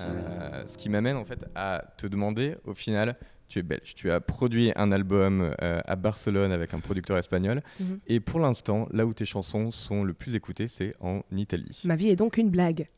Euh, 0.00 0.62
ce 0.66 0.76
qui 0.76 0.88
m'amène 0.88 1.16
en 1.16 1.24
fait 1.24 1.38
à 1.54 1.84
te 1.96 2.06
demander, 2.06 2.56
au 2.64 2.74
final, 2.74 3.16
tu 3.48 3.58
es 3.58 3.62
belge, 3.62 3.94
tu 3.94 4.10
as 4.10 4.20
produit 4.20 4.72
un 4.76 4.92
album 4.92 5.54
euh, 5.62 5.80
à 5.84 5.96
Barcelone 5.96 6.52
avec 6.52 6.74
un 6.74 6.80
producteur 6.80 7.18
espagnol, 7.18 7.62
Mhm. 7.80 7.98
et 8.06 8.20
pour 8.20 8.40
l'instant, 8.40 8.88
là 8.92 9.06
où 9.06 9.12
tes 9.14 9.24
chansons 9.24 9.70
sont 9.70 10.04
le 10.04 10.12
plus 10.12 10.34
écoutées, 10.36 10.68
c'est 10.68 10.94
en 11.00 11.20
Italie. 11.32 11.80
Ma 11.84 11.96
vie 11.96 12.08
est 12.10 12.16
donc 12.16 12.36
une 12.36 12.50
blague. 12.50 12.88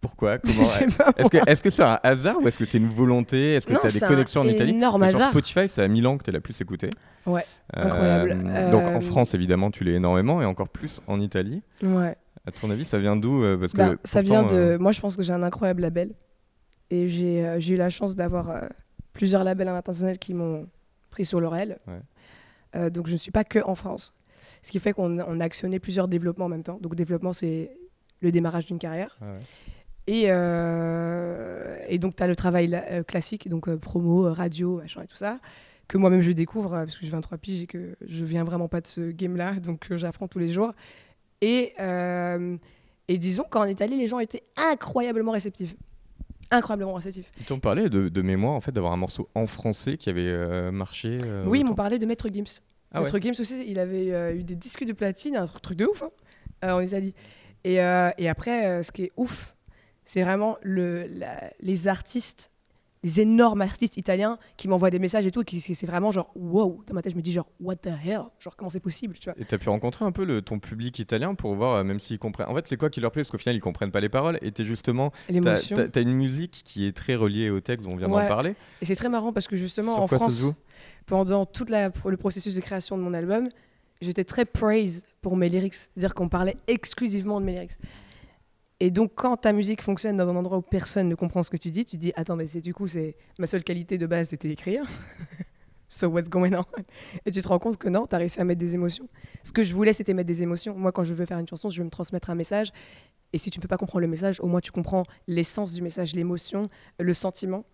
Pourquoi 0.00 0.38
Je 0.44 0.52
Comment 0.52 0.64
sais 0.64 0.86
pas 0.88 1.12
Est-ce 1.46 1.62
que 1.62 1.70
c'est 1.70 1.82
un 1.82 1.98
hasard 2.02 2.38
ou 2.40 2.46
est-ce 2.46 2.58
que 2.58 2.64
c'est 2.64 2.78
une 2.78 2.86
volonté 2.86 3.54
Est-ce 3.54 3.66
que 3.66 3.72
tu 3.74 3.86
as 3.86 3.90
des 3.90 4.00
connexions 4.00 4.42
en 4.42 4.48
Italie 4.48 4.78
hasard. 4.82 5.10
Sur 5.10 5.30
Spotify, 5.30 5.68
c'est 5.68 5.82
à 5.82 5.88
Milan 5.88 6.16
que 6.18 6.24
tu 6.24 6.30
es 6.30 6.32
la 6.32 6.40
plus 6.40 6.60
écoutée. 6.60 6.90
Ouais, 7.24 7.44
Euh, 7.76 7.84
incroyable. 7.86 8.70
Donc 8.70 8.84
en 8.84 8.96
Euh, 8.96 9.00
France, 9.00 9.34
évidemment, 9.34 9.70
tu 9.70 9.82
l'es 9.84 9.94
énormément 9.94 10.40
et 10.42 10.44
encore 10.44 10.68
plus 10.68 11.00
en 11.08 11.18
Italie. 11.20 11.62
Ouais. 11.82 12.14
À 12.46 12.50
ton 12.52 12.70
avis, 12.70 12.84
ça 12.84 12.98
vient 12.98 13.16
d'où 13.16 13.42
euh, 13.42 13.56
Parce 13.56 13.72
que 13.72 13.78
Bah, 13.78 13.94
ça 14.04 14.22
vient 14.22 14.44
de. 14.46 14.54
euh, 14.54 14.78
Moi, 14.78 14.92
je 14.92 15.00
pense 15.00 15.16
que 15.16 15.22
j'ai 15.22 15.32
un 15.32 15.42
incroyable 15.42 15.82
label. 15.82 16.12
Et 16.90 17.08
j'ai 17.08 17.44
euh, 17.44 17.58
eu 17.60 17.76
la 17.76 17.90
chance 17.90 18.14
d'avoir 18.14 18.64
plusieurs 19.12 19.42
labels 19.44 19.68
à 19.68 19.72
l'international 19.72 20.18
qui 20.18 20.34
m'ont 20.34 20.68
pris 21.10 21.24
sur. 21.24 21.40
Ouais. 21.40 21.76
Euh, 22.76 22.90
donc, 22.90 23.06
je 23.08 23.12
ne 23.12 23.16
suis 23.16 23.32
pas 23.32 23.44
que 23.44 23.58
en 23.64 23.74
France. 23.74 24.14
Ce 24.62 24.70
qui 24.70 24.78
fait 24.78 24.92
qu'on 24.92 25.18
on 25.18 25.40
a 25.40 25.44
actionné 25.44 25.80
plusieurs 25.80 26.06
développements 26.08 26.44
en 26.46 26.48
même 26.50 26.62
temps. 26.62 26.78
Donc, 26.80 26.94
développement, 26.94 27.32
c'est 27.32 27.76
le 28.20 28.30
démarrage 28.30 28.66
d'une 28.66 28.78
carrière. 28.78 29.16
ah 29.20 29.24
ouais. 29.24 29.38
Et, 30.08 30.26
euh, 30.28 31.78
et 31.88 31.98
donc, 31.98 32.16
tu 32.16 32.22
as 32.22 32.26
le 32.26 32.36
travail 32.36 32.72
euh, 32.74 33.02
classique, 33.02 33.48
donc 33.48 33.68
euh, 33.68 33.76
promo, 33.76 34.32
radio, 34.32 34.76
machin 34.78 35.02
et 35.02 35.06
tout 35.06 35.16
ça, 35.16 35.40
que 35.88 35.98
moi-même 35.98 36.20
je 36.20 36.30
découvre 36.32 36.70
parce 36.70 36.96
que 36.96 37.04
j'ai 37.04 37.10
23 37.10 37.38
piges 37.38 37.62
et 37.62 37.66
que 37.66 37.96
je 38.06 38.24
viens 38.24 38.44
vraiment 38.44 38.68
pas 38.68 38.80
de 38.80 38.86
ce 38.86 39.10
game-là, 39.10 39.54
donc 39.54 39.86
j'apprends 39.96 40.28
tous 40.28 40.38
les 40.38 40.48
jours. 40.48 40.72
Et, 41.40 41.74
euh, 41.80 42.56
et 43.08 43.18
disons 43.18 43.44
qu'en 43.44 43.64
Italie, 43.64 43.98
les 43.98 44.06
gens 44.06 44.18
étaient 44.18 44.42
incroyablement 44.56 45.32
réceptifs. 45.32 45.74
Incroyablement 46.50 46.94
réceptifs. 46.94 47.30
Ils 47.40 47.44
t'ont 47.46 47.58
parlé 47.60 47.88
de, 47.88 48.08
de 48.08 48.22
mémoire 48.22 48.54
en 48.54 48.60
fait 48.60 48.72
d'avoir 48.72 48.92
un 48.92 48.96
morceau 48.96 49.28
en 49.34 49.46
français 49.46 49.96
qui 49.96 50.08
avait 50.10 50.28
euh, 50.28 50.70
marché. 50.70 51.18
euh, 51.24 51.44
oui, 51.46 51.60
ils 51.60 51.66
m'ont 51.66 51.74
parlé 51.74 51.98
de 51.98 52.06
Maître 52.06 52.28
Gims. 52.32 52.60
Ah 52.92 53.00
Maître 53.00 53.18
Gims 53.18 53.34
aussi, 53.40 53.64
il 53.66 53.78
avait 53.78 54.36
eu 54.36 54.44
des 54.44 54.54
disques 54.54 54.84
de 54.84 54.92
platine, 54.92 55.36
un 55.36 55.46
truc, 55.46 55.76
de 55.76 55.86
ouf 55.86 56.02
hein, 56.62 56.74
en 56.74 56.80
Italie. 56.80 57.14
Et, 57.64 57.74
et 57.74 58.28
après, 58.28 58.82
ce 58.84 58.92
qui 58.92 59.04
est 59.04 59.12
ouf, 59.16 59.56
c'est 60.04 60.22
vraiment 60.22 60.56
le, 60.62 61.04
la- 61.08 61.50
les 61.60 61.88
artistes, 61.88 62.52
les 63.06 63.20
énormes 63.20 63.62
artistes 63.62 63.96
italiens 63.96 64.36
qui 64.56 64.66
m'envoient 64.66 64.90
des 64.90 64.98
messages 64.98 65.24
et 65.26 65.30
tout, 65.30 65.42
et 65.42 65.44
qui 65.44 65.60
c'est 65.60 65.86
vraiment 65.86 66.10
genre 66.10 66.32
wow. 66.34 66.82
Dans 66.88 66.94
ma 66.94 67.02
tête, 67.02 67.12
je 67.12 67.16
me 67.16 67.22
dis 67.22 67.30
genre 67.30 67.46
what 67.60 67.76
the 67.76 67.86
hell, 68.04 68.22
genre 68.40 68.56
comment 68.56 68.68
c'est 68.68 68.80
possible, 68.80 69.16
tu 69.18 69.30
vois? 69.30 69.38
Et 69.38 69.44
t'as 69.44 69.58
pu 69.58 69.68
rencontrer 69.68 70.04
un 70.04 70.10
peu 70.10 70.24
le, 70.24 70.42
ton 70.42 70.58
public 70.58 70.98
italien 70.98 71.36
pour 71.36 71.54
voir, 71.54 71.76
euh, 71.76 71.84
même 71.84 72.00
s'ils 72.00 72.18
comprennent. 72.18 72.48
En 72.48 72.54
fait, 72.56 72.66
c'est 72.66 72.76
quoi 72.76 72.90
qui 72.90 73.00
leur 73.00 73.12
plaît? 73.12 73.22
Parce 73.22 73.30
qu'au 73.30 73.38
final, 73.38 73.54
ils 73.54 73.60
comprennent 73.60 73.92
pas 73.92 74.00
les 74.00 74.08
paroles. 74.08 74.38
Et 74.42 74.50
t'es 74.50 74.64
justement. 74.64 75.12
T'as, 75.28 76.02
une 76.02 76.14
musique 76.14 76.62
qui 76.64 76.86
est 76.86 76.96
très 76.96 77.14
reliée 77.14 77.48
au 77.50 77.60
texte, 77.60 77.86
on 77.86 77.94
vient 77.94 78.08
d'en 78.08 78.16
Ouais. 78.16 78.26
parler. 78.26 78.56
Et 78.82 78.84
c'est 78.84 78.96
très 78.96 79.08
marrant 79.08 79.32
parce 79.32 79.46
que 79.46 79.54
justement 79.56 79.94
Sur 79.94 80.02
en 80.02 80.08
quoi 80.08 80.18
ça 80.18 80.24
France, 80.24 80.34
se 80.34 80.40
joue? 80.40 80.54
pendant 81.06 81.44
tout 81.44 81.66
le 81.68 82.16
processus 82.16 82.56
de 82.56 82.60
création 82.60 82.98
de 82.98 83.02
mon 83.02 83.14
album, 83.14 83.48
j'étais 84.00 84.24
très 84.24 84.44
praise 84.44 85.04
pour 85.22 85.36
mes 85.36 85.48
lyrics. 85.48 85.74
C'est-à-dire 85.74 86.14
qu'on 86.14 86.28
parlait 86.28 86.56
exclusivement 86.66 87.40
de 87.40 87.46
mes 87.46 87.52
lyrics. 87.52 87.78
Et 88.78 88.90
donc, 88.90 89.12
quand 89.14 89.38
ta 89.38 89.52
musique 89.52 89.80
fonctionne 89.80 90.18
dans 90.18 90.28
un 90.28 90.36
endroit 90.36 90.58
où 90.58 90.62
personne 90.62 91.08
ne 91.08 91.14
comprend 91.14 91.42
ce 91.42 91.48
que 91.48 91.56
tu 91.56 91.70
dis, 91.70 91.84
tu 91.84 91.96
dis 91.96 92.12
Attends, 92.14 92.36
mais 92.36 92.46
c'est 92.46 92.60
du 92.60 92.74
coup, 92.74 92.86
c'est 92.86 93.16
ma 93.38 93.46
seule 93.46 93.64
qualité 93.64 93.96
de 93.96 94.06
base, 94.06 94.28
c'était 94.28 94.50
écrire. 94.50 94.84
so 95.88 96.08
what's 96.08 96.28
going 96.28 96.52
on? 96.52 96.64
Et 97.24 97.30
tu 97.30 97.40
te 97.40 97.48
rends 97.48 97.58
compte 97.58 97.78
que 97.78 97.88
non, 97.88 98.06
tu 98.06 98.14
as 98.14 98.18
réussi 98.18 98.38
à 98.38 98.44
mettre 98.44 98.60
des 98.60 98.74
émotions. 98.74 99.08
Ce 99.42 99.52
que 99.52 99.62
je 99.62 99.74
voulais, 99.74 99.94
c'était 99.94 100.12
mettre 100.12 100.26
des 100.26 100.42
émotions. 100.42 100.76
Moi, 100.76 100.92
quand 100.92 101.04
je 101.04 101.14
veux 101.14 101.24
faire 101.24 101.38
une 101.38 101.48
chanson, 101.48 101.70
je 101.70 101.78
veux 101.78 101.84
me 101.84 101.90
transmettre 101.90 102.28
un 102.28 102.34
message. 102.34 102.70
Et 103.32 103.38
si 103.38 103.50
tu 103.50 103.58
ne 103.58 103.62
peux 103.62 103.68
pas 103.68 103.78
comprendre 103.78 104.02
le 104.02 104.08
message, 104.08 104.40
au 104.40 104.46
moins 104.46 104.60
tu 104.60 104.72
comprends 104.72 105.04
l'essence 105.26 105.72
du 105.72 105.82
message, 105.82 106.14
l'émotion, 106.14 106.66
le 106.98 107.14
sentiment. 107.14 107.64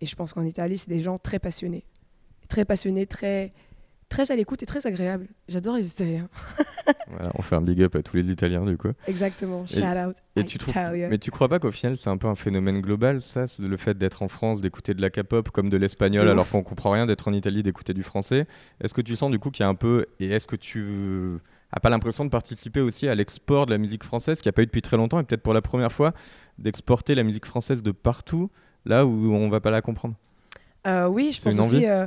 Et 0.00 0.06
je 0.06 0.14
pense 0.16 0.32
qu'en 0.32 0.44
Italie, 0.44 0.78
c'est 0.78 0.90
des 0.90 1.00
gens 1.00 1.16
très 1.16 1.38
passionnés. 1.38 1.84
Très 2.48 2.64
passionnés, 2.64 3.06
très, 3.06 3.52
très 4.12 4.30
à 4.30 4.36
l'écoute 4.36 4.62
et 4.62 4.66
très 4.66 4.86
agréables. 4.86 5.26
J'adore 5.48 5.76
les 5.76 5.86
Italiens. 5.90 6.24
Voilà, 7.10 7.30
on 7.34 7.42
fait 7.42 7.56
un 7.56 7.60
big 7.60 7.82
up 7.82 7.96
à 7.96 8.02
tous 8.02 8.16
les 8.16 8.30
Italiens, 8.30 8.64
du 8.64 8.76
coup. 8.76 8.88
Exactement. 9.06 9.64
Et- 9.64 9.76
Shout 9.80 9.84
out. 10.08 10.16
Et 10.36 10.44
tu 10.44 10.58
trouves, 10.58 10.74
mais 10.92 11.18
tu 11.18 11.30
crois 11.30 11.48
pas 11.48 11.58
qu'au 11.58 11.70
final 11.72 11.96
c'est 11.96 12.08
un 12.10 12.16
peu 12.16 12.26
un 12.26 12.34
phénomène 12.34 12.80
global, 12.80 13.20
ça, 13.20 13.44
le 13.58 13.76
fait 13.76 13.96
d'être 13.98 14.22
en 14.22 14.28
France, 14.28 14.60
d'écouter 14.62 14.94
de 14.94 15.00
la 15.02 15.10
K-pop 15.10 15.50
comme 15.50 15.68
de 15.68 15.76
l'espagnol 15.76 16.26
alors 16.28 16.48
qu'on 16.48 16.62
comprend 16.62 16.90
rien, 16.90 17.04
d'être 17.06 17.28
en 17.28 17.32
Italie, 17.32 17.62
d'écouter 17.62 17.92
du 17.94 18.02
français? 18.02 18.46
Est-ce 18.80 18.94
que 18.94 19.02
tu 19.02 19.14
sens 19.16 19.30
du 19.30 19.38
coup 19.38 19.50
qu'il 19.50 19.62
y 19.64 19.66
a 19.66 19.68
un 19.68 19.74
peu, 19.74 20.06
et 20.20 20.30
est-ce 20.30 20.46
que 20.46 20.56
tu 20.56 21.38
as 21.70 21.80
pas 21.80 21.90
l'impression 21.90 22.24
de 22.24 22.30
participer 22.30 22.80
aussi 22.80 23.08
à 23.08 23.14
l'export 23.14 23.66
de 23.66 23.72
la 23.72 23.78
musique 23.78 24.04
française, 24.04 24.40
qui 24.40 24.48
a 24.48 24.52
pas 24.52 24.62
eu 24.62 24.66
depuis 24.66 24.82
très 24.82 24.96
longtemps, 24.96 25.20
et 25.20 25.22
peut-être 25.24 25.42
pour 25.42 25.54
la 25.54 25.62
première 25.62 25.92
fois, 25.92 26.12
d'exporter 26.58 27.14
la 27.14 27.24
musique 27.24 27.44
française 27.46 27.82
de 27.82 27.90
partout, 27.92 28.50
là 28.86 29.04
où 29.06 29.34
on 29.34 29.48
va 29.50 29.60
pas 29.60 29.70
la 29.70 29.82
comprendre? 29.82 30.14
Euh, 30.86 31.06
oui, 31.06 31.32
je 31.32 31.40
pense 31.42 31.58
aussi. 31.58 31.86
euh, 31.86 32.06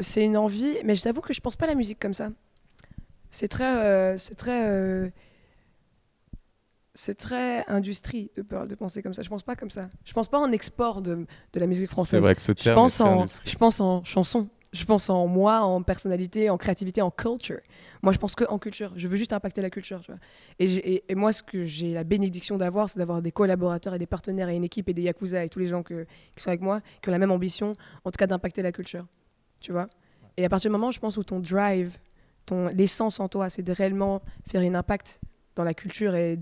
c'est 0.00 0.24
une 0.24 0.36
envie, 0.36 0.76
mais 0.84 0.94
je 0.94 1.02
t'avoue 1.02 1.20
que 1.20 1.32
je 1.32 1.40
pense 1.40 1.56
pas 1.56 1.66
à 1.66 1.68
la 1.68 1.74
musique 1.74 1.98
comme 2.00 2.14
ça. 2.14 2.30
C'est 3.30 3.48
très, 3.48 3.64
euh, 3.84 4.16
c'est 4.18 4.34
très, 4.34 4.66
euh, 4.68 5.08
c'est 6.94 7.14
très 7.14 7.64
industrie 7.68 8.30
de, 8.36 8.42
pe- 8.42 8.66
de 8.66 8.74
penser 8.74 9.02
comme 9.02 9.14
ça. 9.14 9.22
Je 9.22 9.28
pense 9.30 9.42
pas 9.42 9.56
comme 9.56 9.70
ça. 9.70 9.88
Je 10.04 10.12
pense 10.12 10.28
pas 10.28 10.38
en 10.38 10.52
export 10.52 11.00
de, 11.00 11.26
de 11.52 11.60
la 11.60 11.66
musique 11.66 11.88
C'est 11.88 11.92
française. 11.92 12.20
vrai 12.20 12.34
que 12.34 12.42
ce 12.42 12.52
Je 12.56 12.62
terme 12.64 12.74
pense 12.76 13.00
est 13.00 13.04
très 13.04 13.10
en, 13.12 13.18
industrie. 13.20 13.50
je 13.50 13.56
pense 13.56 13.80
en 13.80 14.04
chanson. 14.04 14.48
Je 14.74 14.86
pense 14.86 15.10
en 15.10 15.26
moi, 15.26 15.60
en 15.60 15.82
personnalité, 15.82 16.48
en 16.48 16.56
créativité, 16.56 17.02
en 17.02 17.10
culture. 17.10 17.60
Moi, 18.02 18.12
je 18.14 18.18
pense 18.18 18.34
que 18.34 18.44
en 18.44 18.58
culture. 18.58 18.90
Je 18.96 19.06
veux 19.06 19.16
juste 19.16 19.34
impacter 19.34 19.60
la 19.60 19.68
culture, 19.68 20.00
tu 20.00 20.10
vois. 20.12 20.20
Et, 20.58 20.66
j'ai- 20.68 20.94
et- 20.94 21.04
et 21.10 21.14
moi, 21.14 21.30
ce 21.32 21.42
que 21.42 21.64
j'ai 21.64 21.92
la 21.92 22.04
bénédiction 22.04 22.56
d'avoir, 22.56 22.88
c'est 22.88 22.98
d'avoir 22.98 23.20
des 23.20 23.32
collaborateurs 23.32 23.94
et 23.94 23.98
des 23.98 24.06
partenaires 24.06 24.48
et 24.48 24.56
une 24.56 24.64
équipe 24.64 24.88
et 24.88 24.94
des 24.94 25.02
yakuza 25.02 25.44
et 25.44 25.50
tous 25.50 25.58
les 25.58 25.66
gens 25.66 25.82
que- 25.82 26.06
qui 26.36 26.42
sont 26.42 26.48
avec 26.48 26.62
moi, 26.62 26.80
qui 27.02 27.08
ont 27.10 27.12
la 27.12 27.18
même 27.18 27.30
ambition, 27.30 27.74
en 28.04 28.10
tout 28.10 28.16
cas 28.18 28.26
d'impacter 28.26 28.62
la 28.62 28.72
culture. 28.72 29.06
Tu 29.62 29.72
vois 29.72 29.88
Et 30.36 30.44
à 30.44 30.48
partir 30.48 30.70
du 30.70 30.72
moment, 30.72 30.90
je 30.90 31.00
pense, 31.00 31.16
où 31.16 31.24
ton 31.24 31.40
drive, 31.40 31.96
ton 32.46 32.66
l'essence 32.68 33.20
en 33.20 33.28
toi, 33.28 33.48
c'est 33.48 33.62
de 33.62 33.72
réellement 33.72 34.20
faire 34.46 34.60
un 34.62 34.74
impact 34.74 35.20
dans 35.56 35.64
la 35.64 35.74
culture 35.74 36.14
et 36.14 36.38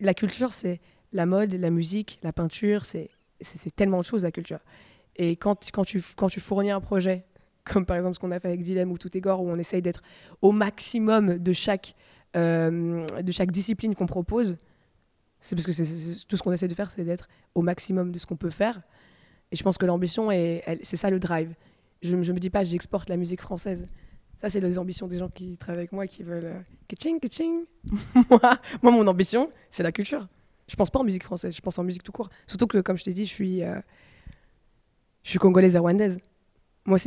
la 0.00 0.14
culture, 0.14 0.52
c'est 0.52 0.80
la 1.12 1.26
mode, 1.26 1.54
la 1.54 1.70
musique, 1.70 2.18
la 2.22 2.32
peinture, 2.32 2.84
c'est 2.84 3.10
tellement 3.76 3.98
de 4.00 4.04
choses 4.04 4.22
la 4.24 4.32
culture. 4.32 4.60
Et 5.16 5.36
quand, 5.36 5.70
quand, 5.72 5.84
tu, 5.84 6.02
quand 6.16 6.28
tu 6.28 6.40
fournis 6.40 6.70
un 6.70 6.80
projet, 6.80 7.24
comme 7.64 7.86
par 7.86 7.96
exemple 7.96 8.14
ce 8.14 8.20
qu'on 8.20 8.30
a 8.30 8.40
fait 8.40 8.48
avec 8.48 8.62
Dilemme 8.62 8.90
ou 8.90 8.98
Tout 8.98 9.16
est 9.16 9.20
gore, 9.20 9.42
où 9.42 9.48
on 9.48 9.56
essaye 9.58 9.82
d'être 9.82 10.02
au 10.40 10.52
maximum 10.52 11.38
de 11.38 11.52
chaque, 11.52 11.94
euh, 12.34 13.06
de 13.22 13.30
chaque 13.32 13.50
discipline 13.52 13.94
qu'on 13.94 14.06
propose, 14.06 14.56
c'est 15.40 15.54
parce 15.54 15.66
que 15.66 15.72
c'est- 15.72 16.26
tout 16.26 16.36
ce 16.36 16.42
qu'on 16.42 16.52
essaie 16.52 16.68
de 16.68 16.74
faire, 16.74 16.90
c'est 16.90 17.04
d'être 17.04 17.28
au 17.54 17.62
maximum 17.62 18.10
de 18.10 18.18
ce 18.18 18.26
qu'on 18.26 18.36
peut 18.36 18.50
faire. 18.50 18.80
Et 19.52 19.56
je 19.56 19.62
pense 19.62 19.78
que 19.78 19.86
l'ambition, 19.86 20.30
c'est 20.30 20.96
ça 20.96 21.10
le 21.10 21.20
drive. 21.20 21.54
Je 22.00 22.16
ne 22.16 22.32
me 22.32 22.38
dis 22.38 22.50
pas, 22.50 22.64
j'exporte 22.64 23.08
la 23.10 23.16
musique 23.16 23.42
française. 23.42 23.86
Ça, 24.38 24.50
c'est 24.50 24.60
les 24.60 24.78
ambitions 24.78 25.06
des 25.06 25.18
gens 25.18 25.28
qui 25.28 25.56
travaillent 25.56 25.80
avec 25.80 25.92
moi, 25.92 26.08
qui 26.08 26.24
veulent... 26.24 26.46
Euh, 26.46 26.60
kitching, 26.88 27.64
moi, 28.30 28.58
mon 28.82 29.06
ambition, 29.06 29.50
c'est 29.70 29.84
la 29.84 29.92
culture. 29.92 30.26
Je 30.66 30.74
pense 30.74 30.90
pas 30.90 30.98
en 30.98 31.04
musique 31.04 31.22
française, 31.22 31.54
je 31.54 31.60
pense 31.60 31.78
en 31.78 31.84
musique 31.84 32.02
tout 32.02 32.10
court. 32.10 32.28
Surtout 32.46 32.66
que, 32.66 32.78
comme 32.78 32.96
je 32.96 33.04
t'ai 33.04 33.12
dit, 33.12 33.24
je 33.24 33.32
suis, 33.32 33.62
euh, 33.62 33.78
je 35.22 35.30
suis 35.30 35.38
congolaise 35.38 35.76
rwandaise. 35.76 36.18
Moi, 36.86 36.98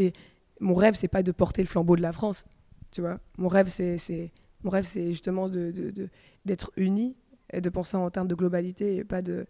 mon 0.62 0.76
rêve, 0.76 0.94
c'est 0.94 1.10
pas 1.10 1.24
de 1.24 1.32
porter 1.32 1.62
le 1.62 1.68
flambeau 1.68 1.98
de 1.98 2.02
la 2.02 2.14
France, 2.14 2.46
tu 2.92 3.02
vois. 3.02 3.20
Mon 3.38 3.50
rêve, 3.50 3.68
c'est, 3.68 4.32
mon 4.64 4.70
rêve, 4.70 4.86
c'est 4.86 5.12
justement 5.12 5.50
d'être 5.50 6.72
unis 6.78 7.18
et 7.52 7.60
de 7.60 7.70
penser 7.70 7.98
en 7.98 8.10
termes 8.10 8.28
de 8.28 8.36
globalité 8.36 8.98
et 8.98 9.04
pas 9.04 9.22
de, 9.22 9.46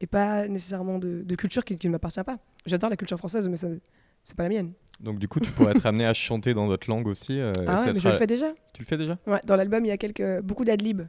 et 0.00 0.06
pas 0.06 0.48
nécessairement 0.48 0.98
de, 0.98 1.22
de 1.22 1.34
culture 1.34 1.64
qui, 1.64 1.76
qui 1.76 1.86
ne 1.88 1.92
m'appartient 1.92 2.22
pas. 2.22 2.38
J'adore 2.66 2.90
la 2.90 2.96
culture 2.96 3.18
française, 3.18 3.48
mais 3.48 3.56
c'est 3.56 4.36
pas 4.36 4.44
la 4.44 4.48
mienne. 4.48 4.72
Donc 5.00 5.18
du 5.18 5.28
coup, 5.28 5.40
tu 5.40 5.50
pourrais 5.52 5.72
être 5.72 5.86
amené 5.86 6.06
à 6.06 6.12
chanter 6.14 6.54
dans 6.54 6.68
d'autres 6.68 6.88
langues 6.90 7.06
aussi. 7.06 7.38
euh, 7.40 7.52
ah 7.66 7.80
ouais, 7.80 7.92
mais 7.92 8.00
je 8.00 8.08
le 8.08 8.14
fais 8.14 8.26
déjà. 8.26 8.52
Tu 8.72 8.82
le 8.82 8.86
fais 8.86 8.96
déjà? 8.96 9.18
Ouais, 9.26 9.40
dans 9.44 9.56
l'album, 9.56 9.84
il 9.84 9.88
y 9.88 9.92
a 9.92 9.98
quelques, 9.98 10.40
beaucoup 10.42 10.64
d'adlibs 10.64 11.02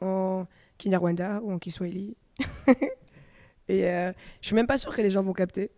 en 0.00 0.46
Kinyarwanda 0.78 1.40
ou 1.42 1.52
en 1.52 1.58
Kiswahili. 1.58 2.16
et 3.68 3.86
euh, 3.86 4.12
je 4.40 4.46
suis 4.46 4.56
même 4.56 4.66
pas 4.66 4.76
sûre 4.76 4.94
que 4.94 5.02
les 5.02 5.10
gens 5.10 5.22
vont 5.22 5.32
capter, 5.32 5.70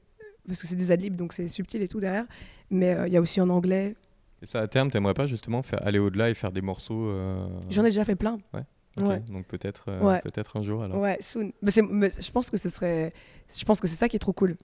parce 0.46 0.60
que 0.60 0.66
c'est 0.66 0.76
des 0.76 0.90
adlibs, 0.92 1.16
donc 1.16 1.32
c'est 1.32 1.48
subtil 1.48 1.82
et 1.82 1.88
tout 1.88 2.00
derrière. 2.00 2.26
Mais 2.70 2.94
euh, 2.94 3.06
il 3.06 3.12
y 3.12 3.16
a 3.16 3.20
aussi 3.20 3.40
en 3.40 3.48
anglais. 3.48 3.94
Et 4.42 4.46
ça, 4.46 4.60
à 4.60 4.68
terme, 4.68 4.90
t'aimerais 4.90 5.14
pas 5.14 5.26
justement 5.26 5.62
faire 5.62 5.84
aller 5.86 5.98
au-delà 5.98 6.30
et 6.30 6.34
faire 6.34 6.52
des 6.52 6.62
morceaux 6.62 7.08
euh, 7.08 7.46
J'en 7.70 7.82
ai 7.82 7.88
déjà 7.88 8.04
fait 8.04 8.16
plein. 8.16 8.38
Ouais. 9.02 9.20
Donc 9.30 9.46
peut-être 9.46 9.84
euh, 9.88 10.00
Ouais. 10.00 10.20
peut-être 10.20 10.56
un 10.56 10.62
jour 10.62 10.82
alors. 10.82 10.98
Ouais, 10.98 11.18
soon. 11.20 11.52
Mais 11.62 11.70
je 12.10 12.30
pense 12.30 12.50
que 12.50 12.56
ce 12.56 12.68
serait. 12.68 13.12
Je 13.56 13.64
pense 13.64 13.80
que 13.80 13.86
c'est 13.86 13.96
ça 13.96 14.08
qui 14.08 14.16
est 14.16 14.20
trop 14.20 14.32
cool. 14.32 14.56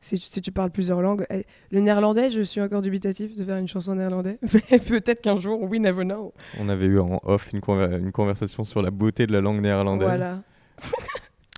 Si 0.00 0.16
tu, 0.18 0.26
si 0.26 0.42
tu 0.42 0.52
parles 0.52 0.70
plusieurs 0.70 1.00
langues. 1.00 1.24
Eh, 1.30 1.46
Le 1.70 1.80
néerlandais, 1.80 2.28
je 2.30 2.42
suis 2.42 2.60
encore 2.60 2.82
dubitatif 2.82 3.34
de 3.38 3.42
faire 3.44 3.56
une 3.56 3.68
chanson 3.68 3.92
en 3.92 3.94
néerlandais. 3.94 4.38
Mais 4.70 4.78
peut-être 4.78 5.22
qu'un 5.22 5.38
jour, 5.38 5.62
we 5.62 5.80
never 5.80 6.04
know. 6.04 6.34
On 6.60 6.68
avait 6.68 6.84
eu 6.84 6.98
en 6.98 7.18
off 7.24 7.50
une, 7.54 7.60
conver- 7.60 7.98
une 7.98 8.12
conversation 8.12 8.64
sur 8.64 8.82
la 8.82 8.90
beauté 8.90 9.26
de 9.26 9.32
la 9.32 9.40
langue 9.40 9.62
néerlandaise. 9.62 10.06
Voilà. 10.08 10.42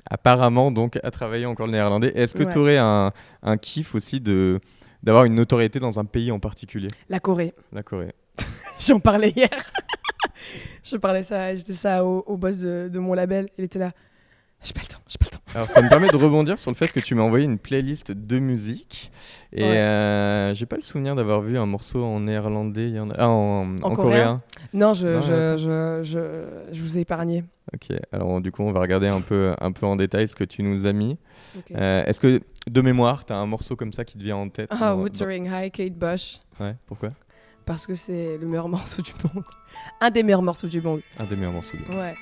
Apparemment, 0.09 0.71
donc, 0.71 0.99
à 1.03 1.11
travailler 1.11 1.47
encore 1.47 1.67
le 1.67 1.73
néerlandais. 1.73 2.13
Est-ce 2.15 2.35
que 2.37 2.45
Ouais. 2.45 2.53
tu 2.53 2.59
aurais 2.59 2.79
un, 2.79 3.11
un 3.43 3.57
kiff 3.57 3.95
aussi 3.97 4.21
de 4.21 4.61
d'avoir 5.03 5.25
une 5.25 5.35
notoriété 5.35 5.79
dans 5.81 5.99
un 5.99 6.05
pays 6.05 6.31
en 6.31 6.39
particulier? 6.39 6.89
La 7.09 7.19
Corée. 7.21 7.55
La 7.73 7.83
Corée. 7.83 8.13
J'en 8.81 9.01
parlais 9.01 9.31
hier. 9.31 9.49
je 10.85 10.97
parlais 10.97 11.23
ça, 11.23 11.55
j'étais 11.55 11.73
ça 11.73 12.05
au, 12.05 12.23
au 12.27 12.37
boss 12.37 12.59
de, 12.59 12.89
de 12.93 12.99
mon 12.99 13.15
label. 13.15 13.49
Il 13.59 13.65
était 13.65 13.79
là. 13.79 13.93
J'ai 14.63 14.73
pas 14.73 14.81
le 14.81 14.87
temps, 14.87 14.99
j'ai 15.07 15.19
pas 15.19 15.27
le 15.27 15.31
temps. 15.37 15.43
Alors 15.55 15.69
ça 15.69 15.83
me 15.83 15.89
permet 15.89 16.09
de 16.09 16.17
rebondir 16.17 16.59
sur 16.59 16.71
le 16.71 16.77
fait 16.77 16.91
que 16.91 16.99
tu 16.99 17.15
m'as 17.15 17.23
envoyé 17.23 17.45
une 17.45 17.59
playlist 17.59 18.11
de 18.11 18.39
musique 18.39 19.13
et 19.53 19.63
Ouais. 19.63 19.77
euh, 19.77 20.55
j'ai 20.55 20.65
pas 20.67 20.77
le 20.77 20.83
souvenir 20.83 21.15
d'avoir 21.15 21.41
vu 21.43 21.59
un 21.59 21.67
morceau 21.67 22.03
en 22.03 22.21
néerlandais, 22.21 22.89
y 22.91 22.99
en 22.99 23.11
a- 23.11 23.15
ah, 23.19 23.29
en, 23.29 23.77
en 23.83 23.95
coréen 23.95 23.95
coréen. 23.95 24.43
Non, 24.73 24.95
je, 24.95 25.07
Non, 25.09 25.21
je, 25.21 25.57
je, 25.59 26.01
je, 26.11 26.75
je 26.75 26.83
vous 26.83 26.97
ai 26.99 27.03
épargné. 27.03 27.45
Ok, 27.75 27.97
alors 28.13 28.41
du 28.41 28.51
coup 28.51 28.63
on 28.63 28.73
va 28.73 28.81
regarder 28.81 29.09
un 29.09 29.21
peu, 29.21 29.55
un 29.61 29.73
peu 29.73 29.87
en 29.87 29.95
détail 29.97 30.27
ce 30.27 30.35
que 30.35 30.45
tu 30.45 30.63
nous 30.63 30.87
as 30.87 30.93
mis. 30.95 31.19
Euh, 31.75 32.05
Est-ce 32.07 32.19
que 32.19 32.41
de 32.69 32.81
mémoire, 32.81 33.25
tu 33.27 33.33
as 33.35 33.37
un 33.37 33.47
morceau 33.47 33.77
comme 33.77 33.93
ça 33.93 34.05
qui 34.07 34.17
te 34.19 34.23
vient 34.23 34.37
en 34.37 34.49
tête 34.49 34.69
Ah, 34.73 34.95
dans- 34.95 35.01
Wuthering 35.03 35.49
High, 35.53 35.71
Kate 35.71 35.95
Bush. 35.95 36.41
Ouais, 36.61 36.75
pourquoi? 36.87 37.11
Parce 37.67 37.87
que 37.87 37.95
c'est 37.95 38.39
le 38.41 38.47
meilleur 38.47 38.69
morceau 38.71 39.03
du 39.03 39.13
monde. 39.35 39.45
Un 40.01 40.11
des 40.11 40.23
meilleurs 40.23 40.43
morceaux 40.43 40.67
du 40.69 40.81
monde. 40.81 41.01
Un 41.19 41.25
des 41.25 41.37
meilleurs 41.37 41.53
morceaux. 41.53 41.77
de- 41.89 41.95
Ouais. 41.95 42.15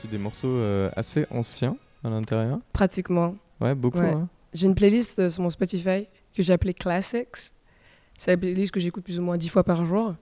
Aussi 0.00 0.08
des 0.08 0.18
morceaux 0.18 0.48
euh, 0.48 0.90
assez 0.96 1.26
anciens 1.30 1.76
à 2.02 2.08
l'intérieur. 2.10 2.58
Pratiquement. 2.72 3.34
Ouais, 3.60 3.74
beaucoup. 3.74 3.98
Ouais. 3.98 4.12
hein. 4.12 4.28
J'ai 4.54 4.66
une 4.66 4.74
playlist 4.74 5.18
euh, 5.18 5.28
sur 5.28 5.42
mon 5.42 5.50
Spotify 5.50 6.08
que 6.34 6.42
j'ai 6.42 6.52
appelée 6.52 6.74
Classics. 6.74 7.52
C'est 8.18 8.30
la 8.30 8.36
playlist 8.36 8.72
que 8.72 8.80
j'écoute 8.80 9.04
plus 9.04 9.18
ou 9.18 9.22
moins 9.22 9.36
dix 9.36 9.48
fois 9.48 9.62
par 9.64 9.84
jour. 9.84 10.14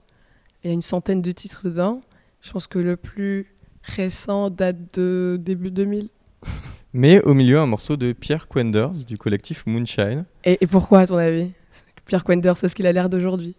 Il 0.63 0.67
y 0.67 0.71
a 0.71 0.73
une 0.73 0.81
centaine 0.81 1.21
de 1.21 1.31
titres 1.31 1.61
dedans. 1.63 2.01
Je 2.41 2.51
pense 2.51 2.67
que 2.67 2.79
le 2.79 2.97
plus 2.97 3.53
récent 3.83 4.49
date 4.49 4.99
de 4.99 5.37
début 5.39 5.71
2000. 5.71 6.09
Mais 6.93 7.21
au 7.23 7.33
milieu, 7.33 7.59
un 7.59 7.65
morceau 7.65 7.95
de 7.97 8.11
Pierre 8.13 8.47
Quenders 8.47 8.91
du 8.91 9.17
collectif 9.17 9.65
Moonshine. 9.65 10.25
Et, 10.43 10.57
et 10.61 10.67
pourquoi, 10.67 11.01
à 11.01 11.07
ton 11.07 11.17
avis? 11.17 11.51
Pierre 12.05 12.23
Quender, 12.23 12.53
c'est 12.55 12.67
ce 12.67 12.75
qu'il 12.75 12.87
a 12.87 12.91
l'air 12.91 13.09
d'aujourd'hui? 13.09 13.55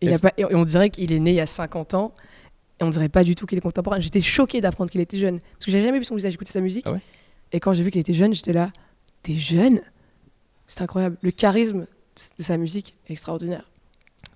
Et, 0.00 0.14
et 0.38 0.54
on 0.54 0.64
dirait 0.64 0.88
qu'il 0.88 1.12
est 1.12 1.18
né 1.18 1.32
il 1.32 1.36
y 1.36 1.40
a 1.40 1.46
50 1.46 1.94
ans. 1.94 2.14
Et 2.80 2.84
on 2.84 2.90
dirait 2.90 3.08
pas 3.08 3.24
du 3.24 3.34
tout 3.34 3.46
qu'il 3.46 3.58
est 3.58 3.62
contemporain. 3.62 4.00
J'étais 4.00 4.20
choquée 4.20 4.60
d'apprendre 4.60 4.90
qu'il 4.90 5.00
était 5.00 5.18
jeune. 5.18 5.38
Parce 5.38 5.66
que 5.66 5.70
j'avais 5.70 5.84
jamais 5.84 5.98
vu 5.98 6.04
son 6.04 6.16
visage 6.16 6.34
écouter 6.34 6.50
sa 6.52 6.60
musique. 6.60 6.84
Ah 6.86 6.92
ouais? 6.92 7.00
Et 7.52 7.60
quand 7.60 7.72
j'ai 7.74 7.82
vu 7.82 7.90
qu'il 7.90 8.00
était 8.00 8.14
jeune, 8.14 8.32
j'étais 8.32 8.52
là. 8.52 8.72
T'es 9.22 9.34
jeune? 9.34 9.80
C'est 10.66 10.82
incroyable. 10.82 11.18
Le 11.20 11.30
charisme 11.30 11.86
de 12.38 12.42
sa 12.42 12.56
musique 12.56 12.96
est 13.08 13.12
extraordinaire. 13.12 13.70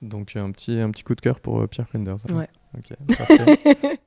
Donc 0.03 0.37
un 0.37 0.51
petit, 0.51 0.79
un 0.79 0.91
petit 0.91 1.05
coup 1.05 1.15
de 1.15 1.21
cœur 1.21 1.41
pour 1.41 1.61
euh, 1.61 1.67
Pierre 1.67 1.87
Quenders. 1.91 2.19
alors. 2.29 2.41
Ouais. 2.41 2.49
Ok, 2.77 2.97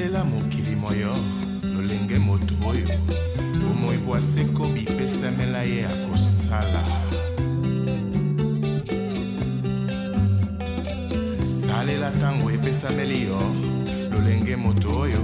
parfait. 0.00 0.10
salela 0.10 0.24
mokili 0.24 0.76
moyo 0.76 1.14
lolenge 1.62 2.18
moto 2.18 2.54
oyo 2.68 2.88
bomoi 3.60 3.98
bwaseko 3.98 4.66
bipesamela 4.66 5.62
ye 5.62 5.76
ya 5.76 5.88
kosala 5.88 6.84
salela 11.66 12.10
ntango 12.10 12.50
epesameli 12.50 13.22
yo 13.22 13.40
lolenge 14.10 14.56
moto 14.56 15.00
oyo 15.00 15.22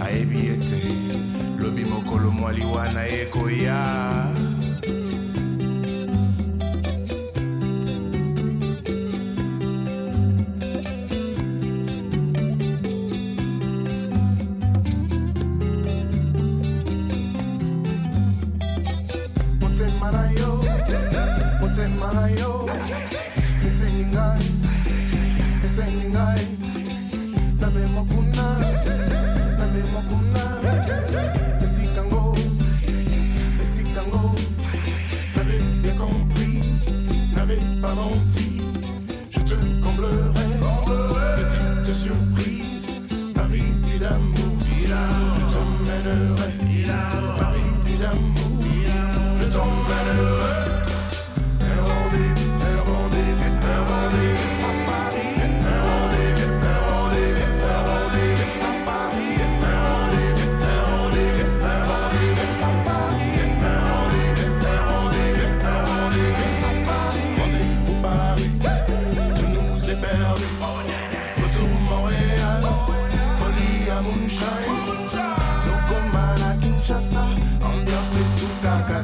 ayebi 0.00 0.38
ete 0.46 0.80
lobi 1.58 1.84
mokolo 1.84 2.30
mwali 2.30 2.64
wana 2.64 3.06
ekoya 3.06 3.67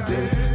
day. 0.06 0.53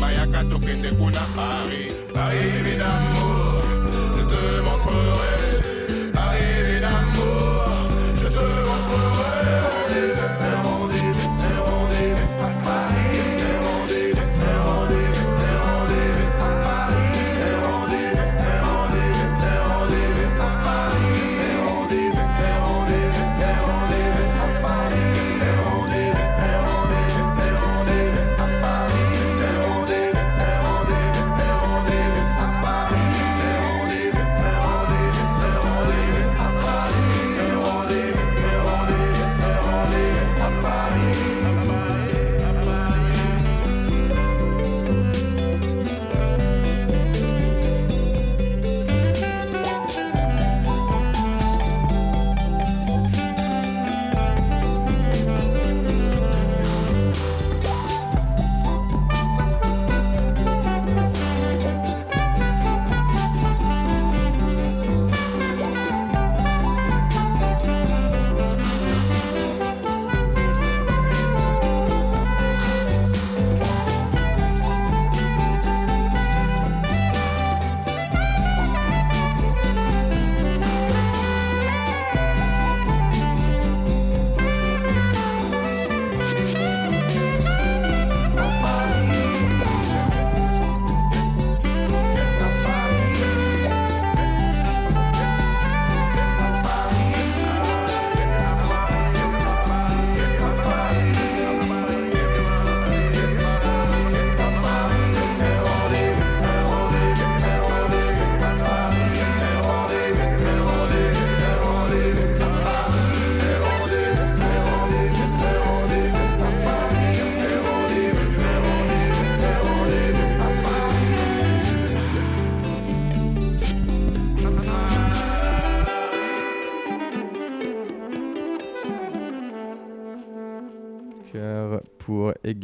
Bayaka 0.00 0.44
token 0.50 0.82
de 0.82 0.90
Kuna 0.90 1.24
Paris 1.34 1.92
Paris 2.12 2.50
évidemment 2.60 3.62
Je 4.16 4.22
te 4.30 4.60
montre 4.64 4.95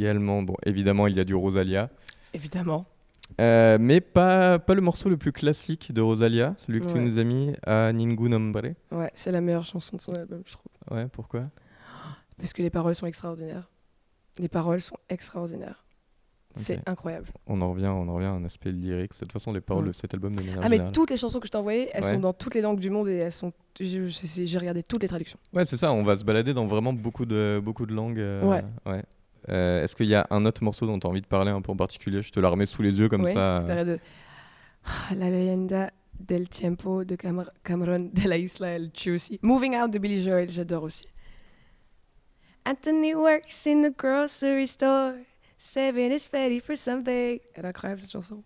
également, 0.02 0.42
bon, 0.42 0.54
évidemment, 0.66 1.06
il 1.06 1.16
y 1.16 1.20
a 1.20 1.24
du 1.24 1.34
Rosalia. 1.34 1.88
Évidemment. 2.34 2.86
Euh, 3.40 3.78
mais 3.80 4.00
pas, 4.00 4.58
pas 4.58 4.74
le 4.74 4.80
morceau 4.82 5.08
le 5.08 5.16
plus 5.16 5.32
classique 5.32 5.92
de 5.92 6.00
Rosalia, 6.02 6.54
celui 6.58 6.80
que 6.80 6.86
tu 6.86 6.94
Ouais. 6.94 7.00
nous 7.00 7.18
as 7.18 7.24
mis 7.24 7.52
à 7.66 7.90
Ningún 7.92 8.32
Hombre. 8.34 8.60
Ouais, 8.90 9.10
c'est 9.14 9.32
la 9.32 9.40
meilleure 9.40 9.64
chanson 9.64 9.96
de 9.96 10.02
son 10.02 10.12
album, 10.14 10.42
je 10.44 10.52
trouve. 10.52 10.70
Ouais, 10.96 11.06
pourquoi? 11.10 11.44
Parce 12.38 12.52
que 12.52 12.60
les 12.62 12.70
paroles 12.70 12.94
sont 12.94 13.06
extraordinaires. 13.06 13.70
Les 14.38 14.48
paroles 14.48 14.80
sont 14.80 14.96
extraordinaires. 15.08 15.84
C'est 16.56 16.86
incroyable. 16.86 17.28
On 17.46 17.62
en 17.62 17.70
revient, 17.72 17.86
on 17.86 18.06
en 18.08 18.14
revient 18.14 18.26
à 18.26 18.32
un 18.32 18.44
aspect 18.44 18.72
lyrique. 18.72 19.12
De 19.14 19.18
toute 19.20 19.32
façon, 19.32 19.52
les 19.54 19.62
paroles 19.62 19.84
Ouais. 19.84 19.90
de 19.92 19.94
cet 19.96 20.12
album 20.12 20.32
de 20.36 20.40
manière 20.42 20.58
Ah, 20.58 20.68
mais 20.68 20.76
générale. 20.76 20.92
toutes 20.92 21.08
les 21.10 21.16
chansons 21.16 21.40
que 21.40 21.46
je 21.46 21.50
t'ai 21.52 21.56
envoyées, 21.56 21.88
elles 21.94 22.04
Ouais. 22.04 22.12
sont 22.12 22.20
dans 22.20 22.34
toutes 22.34 22.54
les 22.54 22.60
langues 22.60 22.78
du 22.80 22.90
monde 22.90 23.08
et 23.08 23.16
elles 23.16 23.32
sont. 23.32 23.54
J'ai 23.80 24.58
regardé 24.58 24.82
toutes 24.82 25.00
les 25.00 25.08
traductions. 25.08 25.38
Ouais, 25.54 25.64
c'est 25.64 25.78
ça. 25.78 25.90
On 25.92 26.02
va 26.02 26.14
se 26.14 26.24
balader 26.24 26.52
dans 26.52 26.66
vraiment 26.66 26.92
beaucoup 26.92 27.24
de 27.24 27.58
beaucoup 27.64 27.86
de 27.86 27.94
langues. 27.94 28.18
euh, 28.18 28.44
Ouais. 28.84 29.02
Euh, 29.48 29.82
Est-ce 29.84 29.96
qu'il 29.96 30.06
y 30.06 30.14
a 30.14 30.26
un 30.30 30.44
autre 30.46 30.62
morceau 30.62 30.86
dont 30.86 30.98
tu 30.98 31.06
as 31.06 31.10
envie 31.10 31.20
de 31.20 31.26
parler 31.26 31.50
un 31.50 31.60
peu 31.60 31.72
en 31.72 31.76
particulier? 31.76 32.22
Je 32.22 32.30
te 32.30 32.40
la 32.40 32.48
remets 32.48 32.66
sous 32.66 32.82
les 32.82 32.98
yeux 32.98 33.08
comme 33.08 33.22
Ouais, 33.24 33.32
ça. 33.32 33.60
de. 33.84 33.98
Ah, 34.84 35.14
La 35.14 35.30
leyenda 35.30 35.90
del 36.18 36.48
tiempo 36.48 37.04
de 37.04 37.16
Camar- 37.16 37.50
Cameron 37.64 38.10
de 38.12 38.28
la 38.28 38.36
Isla 38.38 38.68
El 38.76 38.90
Chusi. 38.94 39.38
Moving 39.42 39.76
Out 39.76 39.90
de 39.90 39.98
Billy 39.98 40.22
Joel, 40.22 40.50
j'adore 40.50 40.84
aussi. 40.84 41.06
Anthony 42.64 43.14
works 43.14 43.66
in 43.66 43.82
the 43.82 43.90
grocery 43.96 44.66
store. 44.66 45.14
Saving 45.58 46.10
his 46.12 46.28
ready 46.32 46.60
for 46.60 46.76
something. 46.76 47.38
Elle 47.54 47.64
est 47.64 47.68
incroyable 47.68 48.00
cette 48.00 48.10
chanson. 48.10 48.42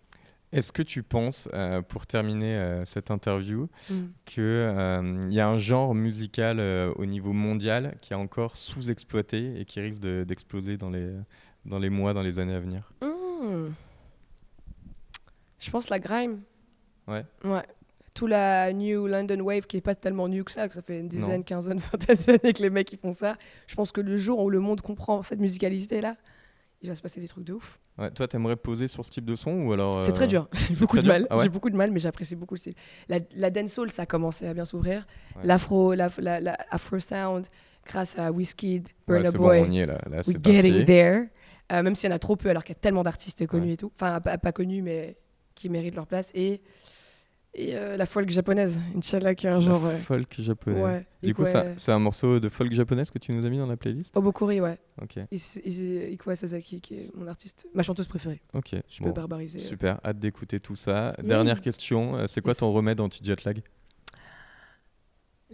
Est-ce 0.53 0.71
que 0.71 0.81
tu 0.81 1.03
penses, 1.03 1.49
euh, 1.53 1.81
pour 1.81 2.07
terminer 2.07 2.55
euh, 2.57 2.85
cette 2.85 3.11
interview, 3.11 3.67
Mm. 3.89 3.93
qu'il 4.25 5.27
y 5.31 5.39
a 5.41 5.47
un 5.49 5.57
genre 5.57 5.93
musical 5.93 6.59
euh, 6.61 6.93
au 6.95 7.05
niveau 7.05 7.33
mondial 7.33 7.95
qui 8.01 8.13
est 8.13 8.15
encore 8.15 8.55
sous-exploité 8.55 9.59
et 9.59 9.65
qui 9.65 9.81
risque 9.81 9.99
de- 9.99 10.23
d'exploser 10.25 10.77
dans, 10.77 10.89
les, 10.89 11.11
dans 11.65 11.79
les 11.79 11.89
mois, 11.89 12.13
dans 12.13 12.21
les 12.21 12.39
années 12.39 12.53
à 12.55 12.59
venir? 12.61 12.91
Hmm. 13.01 13.67
Je 15.59 15.69
pense 15.71 15.89
la 15.89 15.99
grime. 15.99 16.41
Ouais. 17.07 17.25
Ouais. 17.43 17.63
Tout 18.13 18.27
la 18.27 18.71
New 18.73 19.05
London 19.07 19.39
Wave 19.41 19.67
qui 19.67 19.77
est 19.77 19.81
pas 19.81 19.95
tellement 19.95 20.27
new 20.27 20.43
que 20.43 20.51
ça, 20.51 20.67
que 20.67 20.73
ça 20.73 20.81
fait 20.81 20.99
une 20.99 21.07
dizaine, 21.07 21.43
quinzaine, 21.43 21.77
vingtaine 21.91 22.17
d'années 22.25 22.53
que 22.53 22.61
les 22.61 22.69
mecs 22.69 22.91
ils 22.93 22.97
font 22.99 23.13
ça. 23.13 23.35
Je 23.67 23.75
pense 23.75 23.91
que 23.91 24.01
le 24.01 24.17
jour 24.17 24.39
où 24.39 24.49
le 24.49 24.59
monde 24.59 24.81
comprend 24.81 25.23
cette 25.23 25.39
musicalité 25.39 26.01
là, 26.01 26.15
il 26.87 26.89
va 26.89 26.95
se 26.95 27.01
passer 27.01 27.19
des 27.21 27.27
trucs 27.27 27.43
de 27.45 27.53
ouf. 27.53 27.79
Ouais, 27.97 28.09
Toi, 28.11 28.27
t'aimerais 28.27 28.55
poser 28.55 28.87
sur 28.87 29.05
ce 29.05 29.11
type 29.11 29.25
de 29.25 29.35
son 29.35 29.51
ou 29.63 29.73
alors 29.73 30.01
C'est 30.01 30.09
euh, 30.09 30.13
très 30.15 30.27
dur. 30.27 30.47
J'ai 30.53 30.75
beaucoup 30.75 30.97
de 30.97 31.01
dur 31.03 31.11
mal. 31.13 31.27
Ah 31.29 31.37
ouais 31.37 31.43
J'ai 31.43 31.49
beaucoup 31.49 31.69
de 31.69 31.75
mal, 31.75 31.91
mais 31.91 31.99
j'apprécie 31.99 32.35
beaucoup 32.35 32.55
le 32.55 32.59
style. 32.59 32.73
La, 33.09 33.19
la 33.35 33.49
dancehall, 33.49 33.91
ça 33.91 34.03
a 34.03 34.05
commencé 34.05 34.47
à 34.47 34.53
bien 34.53 34.65
s'ouvrir. 34.65 35.05
Ouais. 35.35 35.41
L'afro, 35.45 35.93
la, 35.93 36.09
la, 36.17 36.39
la 36.39 36.57
afro 36.71 36.97
sound, 36.99 37.45
grâce 37.85 38.17
à 38.17 38.31
Whiskey, 38.31 38.81
Ouais, 39.07 39.21
Burna 39.21 39.31
Boy. 39.31 39.61
bon, 39.61 39.67
on 39.67 39.71
y 39.71 39.79
est 39.79 39.85
là. 39.85 39.97
Là, 40.09 40.17
We're 40.17 40.23
c'est 40.25 40.45
getting 40.45 40.71
parti. 40.73 40.85
there. 40.85 41.29
Euh, 41.71 41.83
même 41.83 41.95
s'il 41.95 42.09
y 42.09 42.13
en 42.13 42.15
a 42.15 42.19
trop 42.19 42.35
peu, 42.37 42.49
alors 42.49 42.63
qu'il 42.63 42.73
y 42.73 42.77
a 42.77 42.79
tellement 42.79 43.03
d'artistes 43.03 43.45
connus 43.45 43.73
et 43.73 43.77
tout. 43.77 43.91
Enfin, 43.95 44.21
pas, 44.21 44.37
pas 44.37 44.51
connus, 44.53 44.81
mais 44.81 45.17
qui 45.55 45.67
méritent 45.69 45.95
leur 45.95 46.07
place. 46.07 46.31
Et, 46.33 46.61
et 47.57 47.75
euh, 47.75 47.97
la 47.97 48.05
folk 48.05 48.29
japonaise, 48.29 48.79
Inch'Allah, 48.95 49.35
qui 49.35 49.47
est 49.47 49.49
un 49.49 49.55
La 49.55 49.59
genre. 49.59 49.85
euh, 49.85 49.97
folk 49.97 50.33
japonais. 50.39 50.81
ouais. 50.81 51.05
Du 51.23 51.33
coup, 51.33 51.43
Ikue- 51.43 51.51
ça- 51.51 51.65
c'est 51.77 51.91
un 51.91 51.99
morceau 51.99 52.39
de 52.39 52.47
folk 52.49 52.71
japonaise 52.71 53.09
que 53.09 53.17
tu 53.19 53.31
nous 53.33 53.45
as 53.45 53.49
mis 53.49 53.57
dans 53.57 53.65
la 53.67 53.75
playlist? 53.77 54.15
Obokuri, 54.15 54.61
ouais. 54.61 54.77
Ok, 55.01 55.17
Ikue 55.31 56.35
Sasaki, 56.35 56.79
qui 56.81 56.95
est 56.95 57.15
mon 57.15 57.27
artiste, 57.27 57.67
ma 57.73 57.83
chanteuse 57.83 58.07
préférée. 58.07 58.41
ok. 58.53 58.75
Je 58.87 58.99
bon, 59.01 59.07
peux 59.07 59.13
barbariser. 59.13 59.59
euh. 59.59 59.63
Super, 59.63 59.99
hâte 60.05 60.19
d'écouter 60.19 60.59
tout 60.59 60.75
ça. 60.75 61.15
Dernière 61.23 61.59
question, 61.61 62.15
euh, 62.15 62.27
c'est 62.27 62.41
quoi 62.41 62.51
Yes. 62.51 62.59
ton 62.59 62.71
remède 62.71 62.99
anti-jet 63.01 63.43
lag 63.43 63.61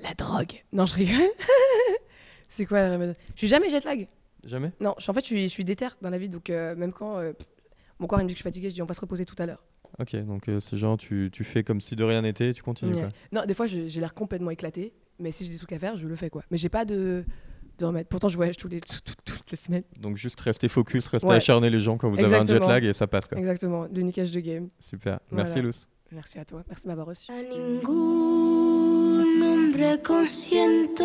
La 0.01 0.13
drogue. 0.15 0.63
Non, 0.71 0.85
je 0.85 0.95
rigole. 0.95 1.29
c'est 2.49 2.65
quoi 2.65 2.85
le 2.87 2.93
remède? 2.93 3.15
Je 3.33 3.39
suis 3.39 3.47
jamais 3.47 3.69
jet 3.69 3.83
lag. 3.83 4.07
Jamais? 4.43 4.71
Non, 4.79 4.95
je 4.99 5.09
en 5.09 5.13
fait, 5.13 5.21
je 5.21 5.25
suis, 5.27 5.43
je 5.43 5.47
suis 5.47 5.63
déter 5.63 5.87
dans 6.01 6.09
la 6.09 6.17
vie, 6.17 6.27
donc 6.29 6.49
euh, 6.49 6.75
même 6.75 6.91
quand 6.91 7.17
euh, 7.17 7.31
mon 7.99 8.07
corps 8.07 8.19
il 8.19 8.23
me 8.23 8.27
dit 8.27 8.33
que 8.33 8.37
je 8.39 8.41
suis 8.41 8.49
fatiguée, 8.49 8.69
je 8.69 8.75
dis 8.75 8.81
on 8.81 8.85
va 8.85 8.93
se 8.93 8.99
reposer 8.99 9.25
tout 9.25 9.35
à 9.39 9.45
l'heure. 9.45 9.63
Ok, 9.99 10.15
donc 10.25 10.49
euh, 10.49 10.59
c'est 10.59 10.77
genre 10.77 10.97
tu, 10.97 11.29
tu 11.31 11.43
fais 11.43 11.63
comme 11.63 11.79
si 11.81 11.95
de 11.95 12.03
rien 12.03 12.21
n'était 12.23 12.49
et 12.49 12.53
tu 12.53 12.63
continues 12.63 12.95
Ouais. 12.95 13.01
quoi. 13.01 13.09
Non, 13.31 13.45
des 13.45 13.53
fois, 13.53 13.67
j'ai 13.67 13.87
l'air 13.99 14.13
complètement 14.13 14.49
éclaté, 14.51 14.93
mais 15.19 15.31
si 15.31 15.45
j'ai 15.45 15.51
des 15.51 15.57
trucs 15.57 15.73
à 15.73 15.79
faire, 15.79 15.97
je 15.97 16.07
le 16.07 16.15
fais 16.15 16.29
quoi. 16.29 16.43
Mais 16.49 16.57
j'ai 16.57 16.69
pas 16.69 16.83
de, 16.85 17.23
de 17.77 17.85
remède. 17.85 18.07
Pourtant, 18.07 18.27
je 18.27 18.35
voyage 18.35 18.57
tous 18.57 18.67
les, 18.67 18.81
tout- 18.81 18.99
tout- 19.05 19.13
toutes 19.23 19.51
les 19.51 19.57
semaines. 19.57 19.83
Donc 19.99 20.17
juste 20.17 20.39
rester 20.41 20.67
focus, 20.67 21.07
rester 21.07 21.29
Ouais. 21.29 21.35
acharné 21.35 21.69
les 21.69 21.79
gens 21.79 21.97
quand 21.97 22.09
vous 22.09 22.19
avez 22.19 22.35
un 22.35 22.45
jet 22.45 22.59
lag 22.59 22.83
et 22.83 22.93
ça 22.93 23.07
passe 23.07 23.27
quoi. 23.27 23.37
Exactement, 23.37 23.87
de 23.87 24.01
niquage 24.01 24.31
de 24.31 24.39
game. 24.39 24.67
Super, 24.79 25.19
merci 25.31 25.53
Voilà. 25.53 25.67
Luce. 25.67 25.87
Merci 26.11 26.39
à 26.39 26.45
toi, 26.45 26.63
merci 26.67 26.83
de 26.83 26.89
m'avoir 26.89 27.07
reçu. 27.07 27.31
A 27.31 27.41
ningún 27.41 29.41
hombre 29.41 30.01
consiento 30.03 31.03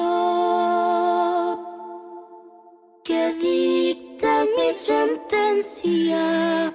que 3.04 3.40
dicte 3.40 4.26
mi 4.56 4.72
sentencia. 5.78 6.72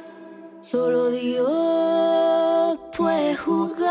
Solo 0.63 1.11
Dios 1.11 2.79
puede 2.95 3.35
juzgarme. 3.35 3.83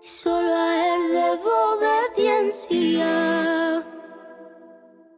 Solo 0.00 0.56
a 0.56 0.88
Él 0.88 1.12
debo 1.12 1.76
obediencia. 1.76 3.84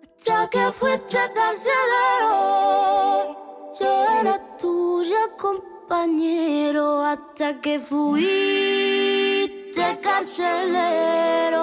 Hasta 0.02 0.50
que 0.50 0.72
fuiste 0.72 1.20
carcelero, 1.32 3.36
yo 3.78 4.04
era 4.20 4.36
tuya, 4.58 5.30
compañero. 5.38 7.02
Hasta 7.02 7.60
que 7.60 7.78
fuiste 7.78 10.00
carcelero. 10.02 11.62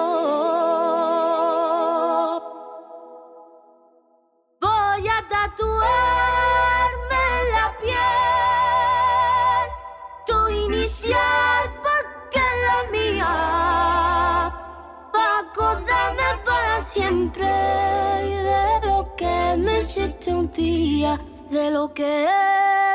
Siempre 17.32 18.26
y 18.26 18.34
de 18.34 18.86
lo 18.86 19.14
que 19.16 19.56
me 19.58 19.78
hiciste 19.78 20.34
un 20.34 20.50
día, 20.50 21.20
de 21.50 21.70
lo 21.70 21.92
que 21.92 22.28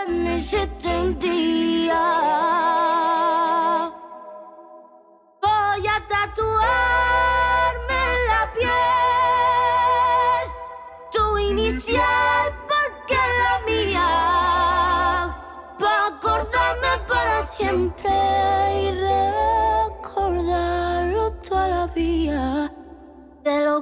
me 0.08 0.38
hiciste 0.38 0.90
un 1.00 1.20
día. 1.20 2.02
Voy 5.42 5.88
a 5.88 6.08
tatuarme 6.08 7.17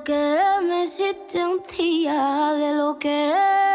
que 0.06 0.38
me 0.62 0.84
hiciste 0.84 1.44
un 1.44 1.64
día, 1.76 2.54
de 2.54 2.76
lo 2.76 3.00
que 3.00 3.10
me 3.10 3.75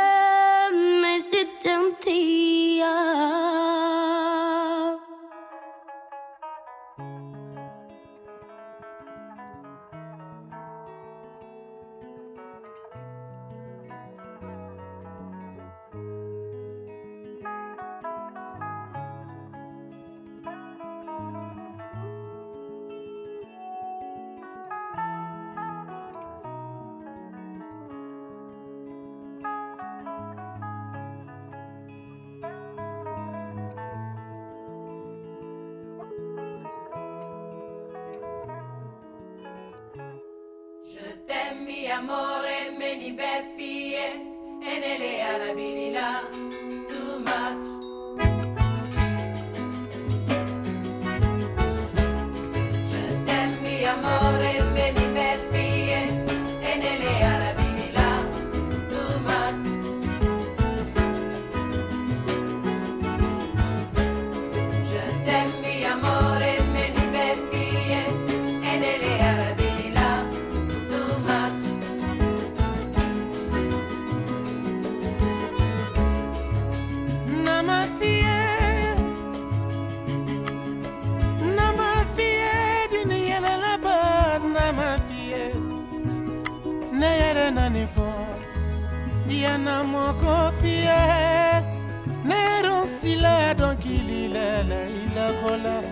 donkililele 93.55 94.81
ilakola 95.03 95.83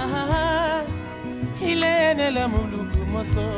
aha 0.00 0.82
ilene 1.70 2.30
la 2.30 2.48
muluku 2.48 3.06
moso. 3.12 3.48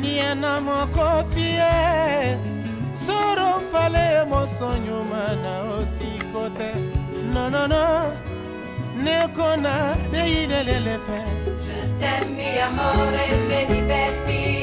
Niana 0.00 0.60
moko 0.60 1.24
fie 1.34 2.38
soro 2.92 3.60
fale 3.72 4.24
moso 4.30 4.68
nyuma 4.84 5.22
na 5.42 5.54
osikote. 5.76 6.70
Nonono 7.34 7.84
nekona 9.04 9.74
neilelele 10.12 10.98
fe 11.06 11.20
t'aime 12.00 12.30
mi 12.36 12.48
amore 12.66 13.26
me 13.48 13.60
divertie 13.70 14.53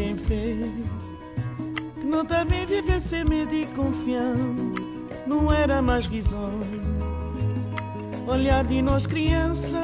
tem 0.00 0.16
fé. 0.16 0.56
Que 2.00 2.06
não 2.06 2.24
também 2.24 2.64
viver 2.64 3.00
sem 3.00 3.24
medo 3.24 3.54
e 3.54 3.66
confiança, 3.66 4.44
não 5.26 5.52
era 5.52 5.82
mais 5.82 6.06
risonho. 6.06 6.64
Olhar 8.26 8.64
de 8.64 8.80
nós 8.80 9.06
criança, 9.06 9.80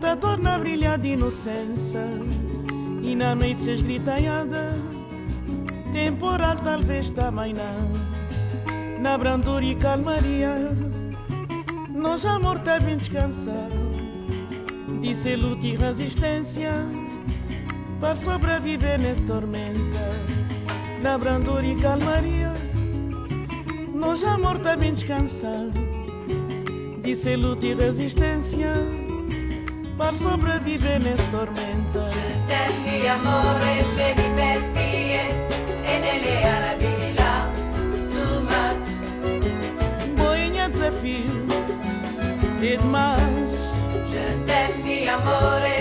tá 0.00 0.14
torna 0.14 0.56
a 0.56 0.58
brilhar 0.58 0.98
de 0.98 1.08
inocência. 1.08 2.04
E 3.02 3.14
na 3.14 3.34
noite 3.34 3.62
se 3.62 3.70
esgritaiada, 3.72 4.74
temporal 5.92 6.56
talvez 6.56 7.10
também 7.10 7.54
não. 7.54 9.00
Na 9.00 9.16
brandura 9.16 9.64
e 9.64 9.74
calmaria, 9.74 10.54
nós 11.88 12.26
amor 12.26 12.58
tá 12.58 12.78
bem 12.78 12.98
descansado. 12.98 13.82
Disse 15.00 15.34
luta 15.34 15.66
e 15.66 15.76
resistência 15.76 16.72
per 18.02 18.18
sopravvivere 18.18 18.98
nessa 18.98 19.24
tormenta. 19.24 20.08
Na 21.00 21.16
brandura 21.16 21.64
e 21.64 21.76
calmaria, 21.76 22.52
nós 23.94 24.22
morta 24.40 24.70
também 24.70 24.92
descansar. 24.92 25.70
Disse 27.00 27.36
luta 27.36 27.64
e 27.64 27.74
resistência, 27.74 28.72
para 29.96 30.14
sopravviver 30.14 31.00
nessa 31.00 31.28
tormenta. 31.28 32.10
Certezza, 32.10 33.12
amore, 33.12 33.84
peripezie, 33.96 35.20
e 35.84 35.98
nelle 36.00 36.44
arabi 36.44 37.14
là, 37.18 37.52
tu 38.12 38.24
mat. 38.50 38.82
Boinha 40.16 40.68
desafio, 40.68 41.46
e 42.60 42.76
demais. 42.76 43.62
Je 44.10 44.24
t'aime, 44.46 45.08
amore. 45.08 45.71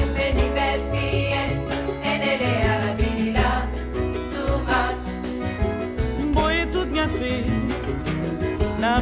Na 8.92 9.00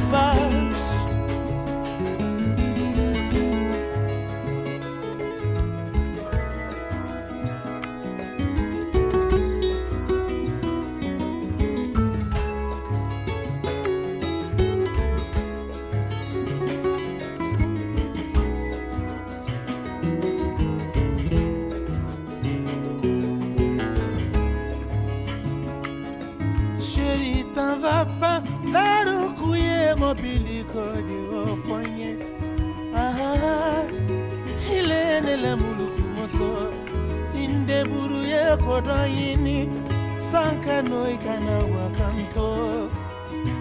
eburu 37.79 38.23
ya 38.25 38.57
kodoyini 38.57 39.69
sanka 40.17 40.81
noi 40.81 41.17
kana 41.25 41.55
wakanto 41.75 42.49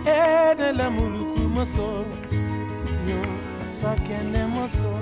edela 0.04 0.90
muluku 0.90 1.42
maso 1.56 2.04
yo 3.08 3.20
sakene 3.78 4.42
moso. 4.54 4.92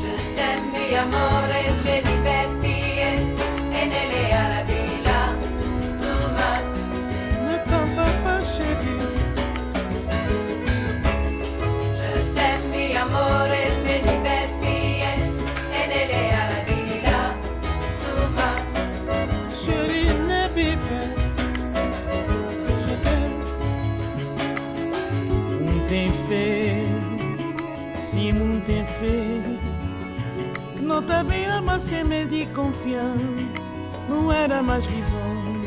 Je 0.00 0.12
t'aime 0.36 0.66
mi 0.72 0.96
amore 1.02 1.60
le 1.84 1.96
divertie 2.08 3.08
e 3.80 3.82
nel 3.90 4.09
Também 31.06 31.44
ama 31.46 31.78
sem 31.78 32.04
medo 32.04 32.34
e 32.34 32.46
confiar, 32.46 33.14
não 34.08 34.32
era 34.32 34.62
mais 34.62 34.86
risonho. 34.86 35.60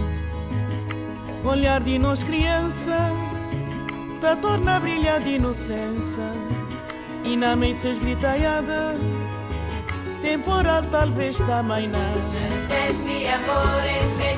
Olhar 1.43 1.81
de 1.81 1.99
nós 1.99 2.23
criança, 2.23 2.95
tá 4.21 4.35
torna 4.35 4.77
a 4.77 4.79
brilhar 4.79 5.19
de 5.21 5.31
inocência. 5.31 6.23
E 7.25 7.35
na 7.35 7.55
mente 7.55 7.87
esgritaiada, 7.87 8.95
temporal 10.21 10.83
talvez 10.89 11.35
também 11.37 11.89
não. 11.89 11.99
amore 13.33 14.32